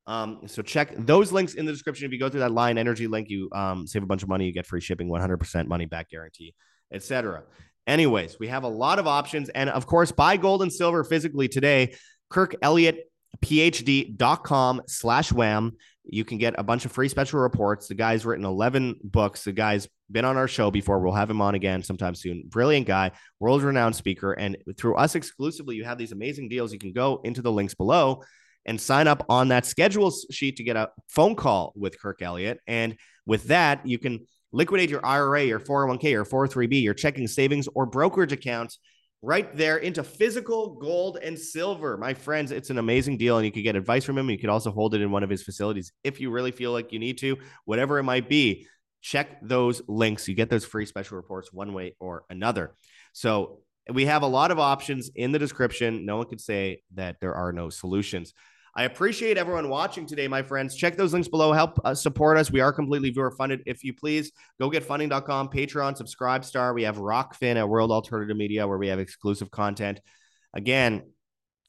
Um, 0.07 0.43
so 0.47 0.61
check 0.61 0.93
those 0.95 1.33
links 1.33 1.55
in 1.55 1.65
the 1.65 1.73
description. 1.73 2.05
If 2.05 2.13
you 2.13 2.19
go 2.19 2.29
through 2.29 2.39
that 2.39 2.53
Lion 2.53 2.77
Energy 2.77 3.07
link, 3.07 3.29
you 3.29 3.49
um, 3.51 3.87
save 3.87 4.03
a 4.03 4.05
bunch 4.05 4.23
of 4.23 4.29
money. 4.29 4.45
You 4.45 4.53
get 4.53 4.65
free 4.65 4.79
shipping, 4.79 5.09
100% 5.09 5.67
money 5.67 5.85
back 5.85 6.09
guarantee, 6.09 6.55
etc. 6.93 7.43
Anyways, 7.85 8.39
we 8.39 8.47
have 8.47 8.63
a 8.63 8.69
lot 8.69 8.99
of 8.99 9.07
options. 9.07 9.49
And 9.49 9.69
of 9.69 9.85
course, 9.85 10.11
buy 10.11 10.37
gold 10.37 10.61
and 10.61 10.71
silver 10.71 11.03
physically 11.03 11.47
today. 11.47 11.95
Kirk 12.29 12.55
Elliott, 12.61 13.09
phd.com 13.43 14.81
slash 14.87 15.31
wham. 15.31 15.73
You 16.05 16.25
can 16.25 16.37
get 16.37 16.55
a 16.57 16.63
bunch 16.63 16.85
of 16.85 16.91
free 16.91 17.07
special 17.07 17.39
reports. 17.39 17.87
The 17.87 17.95
guy's 17.95 18.25
written 18.25 18.45
11 18.45 18.99
books. 19.03 19.43
The 19.43 19.53
guy's 19.53 19.87
been 20.11 20.25
on 20.25 20.35
our 20.35 20.47
show 20.47 20.69
before. 20.69 20.99
We'll 20.99 21.13
have 21.13 21.29
him 21.29 21.41
on 21.41 21.55
again 21.55 21.81
sometime 21.81 22.15
soon. 22.15 22.43
Brilliant 22.47 22.87
guy, 22.87 23.11
world 23.39 23.63
renowned 23.63 23.95
speaker. 23.95 24.33
And 24.33 24.57
through 24.77 24.95
us 24.95 25.15
exclusively, 25.15 25.75
you 25.75 25.85
have 25.85 25.97
these 25.97 26.11
amazing 26.11 26.49
deals. 26.49 26.73
You 26.73 26.79
can 26.79 26.91
go 26.91 27.21
into 27.23 27.41
the 27.41 27.51
links 27.51 27.73
below 27.73 28.23
and 28.65 28.79
sign 28.79 29.07
up 29.07 29.25
on 29.29 29.49
that 29.49 29.65
schedule 29.65 30.13
sheet 30.31 30.57
to 30.57 30.63
get 30.63 30.75
a 30.75 30.89
phone 31.09 31.35
call 31.35 31.73
with 31.75 31.99
Kirk 31.99 32.21
Elliott. 32.21 32.59
And 32.67 32.97
with 33.25 33.45
that, 33.45 33.85
you 33.85 33.97
can 33.97 34.27
Liquidate 34.53 34.89
your 34.89 35.05
IRA, 35.05 35.43
your 35.43 35.59
401k, 35.59 36.03
your 36.11 36.25
403b, 36.25 36.81
your 36.81 36.93
checking 36.93 37.27
savings, 37.27 37.67
or 37.75 37.85
brokerage 37.85 38.31
accounts 38.31 38.79
right 39.23 39.55
there 39.55 39.77
into 39.77 40.03
physical 40.03 40.75
gold 40.75 41.17
and 41.21 41.39
silver. 41.39 41.97
My 41.97 42.13
friends, 42.13 42.51
it's 42.51 42.69
an 42.69 42.77
amazing 42.77 43.17
deal, 43.17 43.37
and 43.37 43.45
you 43.45 43.51
could 43.51 43.63
get 43.63 43.75
advice 43.75 44.03
from 44.03 44.17
him. 44.17 44.29
You 44.29 44.37
could 44.37 44.49
also 44.49 44.69
hold 44.69 44.93
it 44.93 45.01
in 45.01 45.11
one 45.11 45.23
of 45.23 45.29
his 45.29 45.41
facilities 45.41 45.91
if 46.03 46.21
you 46.21 46.29
really 46.29 46.51
feel 46.51 46.71
like 46.71 46.91
you 46.91 46.99
need 46.99 47.17
to, 47.19 47.37
whatever 47.65 47.97
it 47.97 48.03
might 48.03 48.29
be. 48.29 48.67
Check 49.01 49.39
those 49.41 49.81
links. 49.87 50.27
You 50.27 50.35
get 50.35 50.49
those 50.49 50.65
free 50.65 50.85
special 50.85 51.17
reports 51.17 51.51
one 51.51 51.73
way 51.73 51.95
or 51.99 52.23
another. 52.29 52.75
So 53.11 53.59
we 53.91 54.05
have 54.05 54.21
a 54.21 54.27
lot 54.27 54.51
of 54.51 54.59
options 54.59 55.09
in 55.15 55.31
the 55.31 55.39
description. 55.39 56.05
No 56.05 56.17
one 56.17 56.27
could 56.27 56.39
say 56.39 56.83
that 56.93 57.17
there 57.19 57.33
are 57.33 57.51
no 57.51 57.69
solutions. 57.69 58.33
I 58.75 58.85
appreciate 58.85 59.37
everyone 59.37 59.69
watching 59.69 60.07
today, 60.07 60.27
my 60.27 60.41
friends. 60.41 60.75
Check 60.75 60.97
those 60.97 61.13
links 61.13 61.27
below. 61.27 61.53
Help 61.53 61.79
uh, 61.85 61.93
support 61.93 62.37
us. 62.37 62.49
We 62.49 62.59
are 62.59 62.73
completely 62.73 63.11
viewer 63.11 63.29
funded. 63.29 63.61
If 63.67 63.83
you 63.83 63.93
please, 63.93 64.31
go 64.59 64.69
get 64.69 64.83
funding.com, 64.83 65.49
Patreon, 65.49 65.95
subscribe 65.95 66.43
star. 66.43 66.73
We 66.73 66.83
have 66.83 66.97
Rokfin 66.97 67.55
at 67.55 67.69
World 67.69 67.91
Alternative 67.91 68.35
Media 68.35 68.67
where 68.67 68.79
we 68.79 68.87
have 68.87 68.97
exclusive 68.97 69.51
content. 69.51 69.99
Again, 70.55 71.03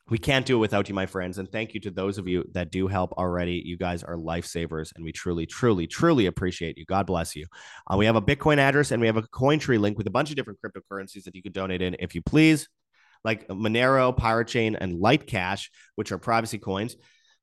we 0.08 0.16
can't 0.16 0.46
do 0.46 0.56
it 0.56 0.60
without 0.60 0.88
you, 0.88 0.94
my 0.94 1.04
friends. 1.04 1.36
And 1.36 1.50
thank 1.50 1.74
you 1.74 1.80
to 1.80 1.90
those 1.90 2.16
of 2.16 2.26
you 2.26 2.44
that 2.52 2.70
do 2.70 2.88
help 2.88 3.12
already. 3.12 3.62
You 3.64 3.76
guys 3.76 4.02
are 4.02 4.16
lifesavers, 4.16 4.92
and 4.94 5.04
we 5.04 5.12
truly, 5.12 5.46
truly, 5.46 5.86
truly 5.86 6.26
appreciate 6.26 6.78
you. 6.78 6.84
God 6.86 7.06
bless 7.06 7.36
you. 7.36 7.46
Uh, 7.86 7.96
we 7.96 8.06
have 8.06 8.16
a 8.16 8.22
Bitcoin 8.22 8.58
address 8.58 8.92
and 8.92 9.00
we 9.00 9.06
have 9.06 9.16
a 9.18 9.22
Cointree 9.22 9.78
link 9.78 9.98
with 9.98 10.06
a 10.06 10.10
bunch 10.10 10.30
of 10.30 10.36
different 10.36 10.58
cryptocurrencies 10.64 11.24
that 11.24 11.34
you 11.34 11.42
can 11.42 11.52
donate 11.52 11.82
in 11.82 11.96
if 11.98 12.14
you 12.14 12.22
please 12.22 12.68
like 13.24 13.48
Monero, 13.48 14.16
Pirate 14.16 14.48
Chain, 14.48 14.76
and 14.76 15.00
Litecash, 15.00 15.68
which 15.96 16.12
are 16.12 16.18
privacy 16.18 16.58
coins. 16.58 16.96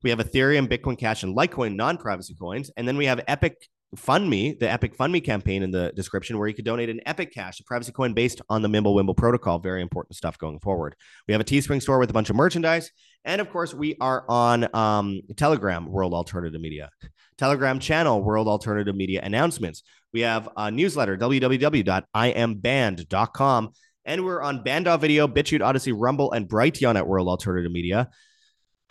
We 0.04 0.10
have 0.10 0.20
Ethereum, 0.20 0.68
Bitcoin 0.68 0.98
Cash, 0.98 1.24
and 1.24 1.36
Litecoin 1.36 1.76
non-privacy 1.76 2.36
coins, 2.36 2.72
and 2.78 2.88
then 2.88 2.96
we 2.98 3.06
have 3.06 3.22
Epic 3.28 3.58
Fund 3.96 4.30
Me, 4.30 4.54
the 4.54 4.72
Epic 4.72 4.96
Fund 4.96 5.12
Me 5.12 5.20
campaign 5.20 5.64
in 5.64 5.72
the 5.72 5.92
description, 5.96 6.38
where 6.38 6.48
you 6.48 6.54
could 6.54 6.64
donate 6.64 6.90
an 6.90 7.02
Epic 7.06 7.34
Cash, 7.34 7.60
a 7.60 7.66
privacy 7.66 7.92
coin 7.92 8.14
based 8.14 8.42
on 8.50 8.62
the 8.62 8.70
Mimblewimble 8.70 9.18
protocol. 9.18 9.60
Very 9.60 9.82
important 9.82 10.16
stuff 10.16 10.38
going 10.38 10.60
forward. 10.60 10.96
We 11.28 11.34
have 11.34 11.42
a 11.42 11.44
Teespring 11.44 11.82
store 11.82 12.00
with 12.00 12.10
a 12.10 12.14
bunch 12.14 12.30
of 12.30 12.38
merchandise, 12.38 12.90
and 13.26 13.42
of 13.42 13.50
course, 13.50 13.74
we 13.74 13.98
are 14.00 14.24
on 14.30 14.74
um, 14.74 15.20
Telegram, 15.36 15.92
World 15.92 16.14
Alternative 16.14 16.62
Media, 16.62 16.90
Telegram 17.38 17.80
channel, 17.80 18.24
World 18.24 18.48
Alternative 18.48 18.96
Media 18.96 19.20
announcements. 19.24 19.84
We 20.14 20.22
have 20.22 20.48
a 20.56 20.72
newsletter, 20.72 21.18
www.iamband.com 21.18 23.72
and 24.06 24.26
we're 24.26 24.42
on 24.42 24.64
Band 24.64 24.88
Video, 25.00 25.28
BitChute, 25.28 25.62
Odysee, 25.62 25.94
Rumble, 25.96 26.32
and 26.32 26.48
Brighteon 26.48 26.96
at 26.96 27.08
World 27.08 27.28
Alternative 27.28 27.72
Media. 27.72 28.10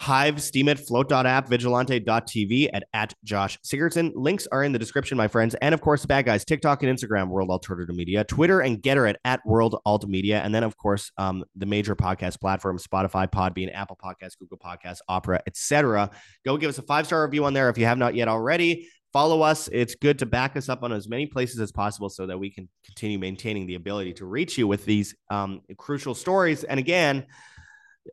Hive, 0.01 0.37
Steemit, 0.37 0.81
Float.app, 0.81 1.46
Vigilante.tv, 1.49 2.70
at, 2.73 2.85
at 2.94 3.12
Josh 3.23 3.59
Sigurdson. 3.61 4.12
Links 4.14 4.49
are 4.51 4.64
in 4.64 4.73
the 4.73 4.79
description, 4.79 5.18
my 5.18 5.29
friends. 5.29 5.55
And 5.57 5.75
of 5.75 5.83
course, 5.83 6.01
the 6.01 6.09
bad 6.09 6.25
guys, 6.25 6.42
TikTok 6.42 6.83
and 6.83 6.99
Instagram, 6.99 7.29
World 7.29 7.51
Alternative 7.51 7.94
Media, 7.94 8.25
Twitter 8.25 8.61
and 8.61 8.83
Gettr 8.83 9.11
at, 9.11 9.20
at 9.27 9.40
World 9.44 9.79
Alt 9.85 10.09
Media. 10.09 10.40
And 10.40 10.55
then, 10.55 10.64
of 10.64 10.75
course, 10.79 11.12
um, 11.18 11.44
the 11.55 11.66
major 11.66 11.94
podcast 11.94 12.40
platforms, 12.40 12.87
Spotify, 12.87 13.31
Podbean, 13.31 13.70
Apple 13.75 13.99
Podcasts, 14.03 14.38
Google 14.38 14.57
Podcasts, 14.57 15.01
Opera, 15.07 15.42
etc. 15.46 16.11
Go 16.46 16.57
give 16.57 16.70
us 16.70 16.79
a 16.79 16.83
five-star 16.83 17.23
review 17.23 17.44
on 17.44 17.53
there 17.53 17.68
if 17.68 17.77
you 17.77 17.85
have 17.85 17.99
not 17.99 18.14
yet 18.14 18.27
already. 18.27 18.88
Follow 19.12 19.42
us. 19.42 19.68
It's 19.73 19.96
good 19.96 20.20
to 20.20 20.27
back 20.27 20.57
us 20.57 20.68
up 20.68 20.83
on 20.83 20.92
as 20.92 21.09
many 21.09 21.27
places 21.27 21.59
as 21.61 21.73
possible 21.73 22.09
so 22.09 22.27
that 22.27 22.38
we 22.38 22.51
can 22.51 22.68
continue 22.85 23.18
maintaining 23.18 23.66
the 23.66 23.75
ability 23.75 24.12
to 24.14 24.27
reach 24.27 24.57
you 24.57 24.68
with 24.68 24.85
these 24.85 25.16
um, 25.31 25.62
crucial 25.77 26.14
stories. 26.14 26.62
And 26.62 26.79
again, 26.79 27.27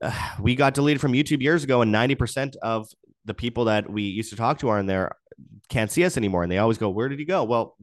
uh, 0.02 0.12
we 0.40 0.56
got 0.56 0.74
deleted 0.74 1.00
from 1.00 1.14
YouTube 1.14 1.42
years 1.42 1.64
ago, 1.64 1.82
and 1.82 1.94
90% 1.94 2.56
of 2.62 2.88
the 3.26 3.34
people 3.34 3.66
that 3.66 3.90
we 3.90 4.04
used 4.04 4.32
to 4.32 4.36
talk 4.36 4.60
to 4.60 4.70
are 4.70 4.80
in 4.80 4.88
there 4.88 5.12
can't 5.70 5.92
see 5.92 6.04
us 6.04 6.18
anymore. 6.18 6.44
And 6.44 6.52
they 6.52 6.58
always 6.58 6.78
go, 6.78 6.90
Where 6.90 7.10
did 7.10 7.20
he 7.20 7.26
go? 7.26 7.44
Well, 7.44 7.78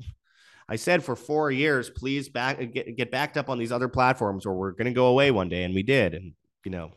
I 0.68 0.76
said 0.76 1.04
for 1.04 1.14
four 1.14 1.50
years, 1.50 1.90
please 1.90 2.28
back 2.28 2.58
get, 2.72 2.96
get 2.96 3.10
backed 3.10 3.36
up 3.36 3.50
on 3.50 3.58
these 3.58 3.72
other 3.72 3.88
platforms 3.88 4.46
or 4.46 4.54
we're 4.54 4.72
going 4.72 4.86
to 4.86 4.92
go 4.92 5.06
away 5.06 5.30
one 5.30 5.48
day. 5.48 5.64
And 5.64 5.74
we 5.74 5.82
did. 5.82 6.14
And, 6.14 6.32
you 6.64 6.70
know, 6.70 6.92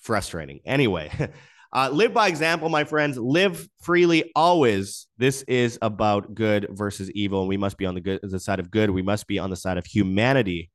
frustrating. 0.00 0.60
Anyway, 0.64 1.10
uh, 1.72 1.90
live 1.92 2.14
by 2.14 2.28
example, 2.28 2.68
my 2.68 2.84
friends. 2.84 3.18
Live 3.18 3.68
freely 3.80 4.30
always. 4.34 5.06
This 5.18 5.42
is 5.42 5.78
about 5.82 6.34
good 6.34 6.68
versus 6.70 7.10
evil. 7.10 7.40
And 7.40 7.48
we 7.48 7.56
must 7.56 7.76
be 7.76 7.86
on 7.86 7.94
the 7.94 8.00
good 8.00 8.20
the 8.22 8.40
side 8.40 8.60
of 8.60 8.70
good. 8.70 8.90
We 8.90 9.02
must 9.02 9.26
be 9.26 9.38
on 9.38 9.50
the 9.50 9.56
side 9.56 9.76
of 9.76 9.84
humanity 9.84 10.70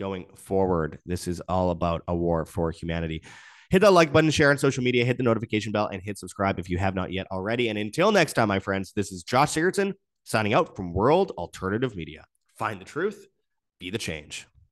going 0.00 0.26
forward. 0.36 0.98
This 1.04 1.28
is 1.28 1.40
all 1.48 1.70
about 1.70 2.02
a 2.08 2.14
war 2.14 2.46
for 2.46 2.70
humanity. 2.70 3.22
Hit 3.70 3.80
that 3.80 3.92
like 3.92 4.12
button, 4.12 4.30
share 4.30 4.50
on 4.50 4.58
social 4.58 4.84
media, 4.84 5.04
hit 5.04 5.16
the 5.16 5.22
notification 5.22 5.72
bell, 5.72 5.86
and 5.86 6.02
hit 6.02 6.18
subscribe 6.18 6.58
if 6.58 6.68
you 6.68 6.76
have 6.76 6.94
not 6.94 7.12
yet 7.12 7.26
already. 7.30 7.68
And 7.68 7.78
until 7.78 8.12
next 8.12 8.34
time, 8.34 8.48
my 8.48 8.58
friends, 8.58 8.92
this 8.94 9.12
is 9.12 9.22
Josh 9.22 9.52
Sigurdson 9.52 9.94
signing 10.24 10.54
out 10.54 10.76
from 10.76 10.92
World 10.92 11.32
Alternative 11.38 11.94
Media. 11.96 12.24
Find 12.58 12.80
the 12.80 12.84
truth, 12.84 13.26
be 13.78 13.90
the 13.90 13.98
change. 13.98 14.46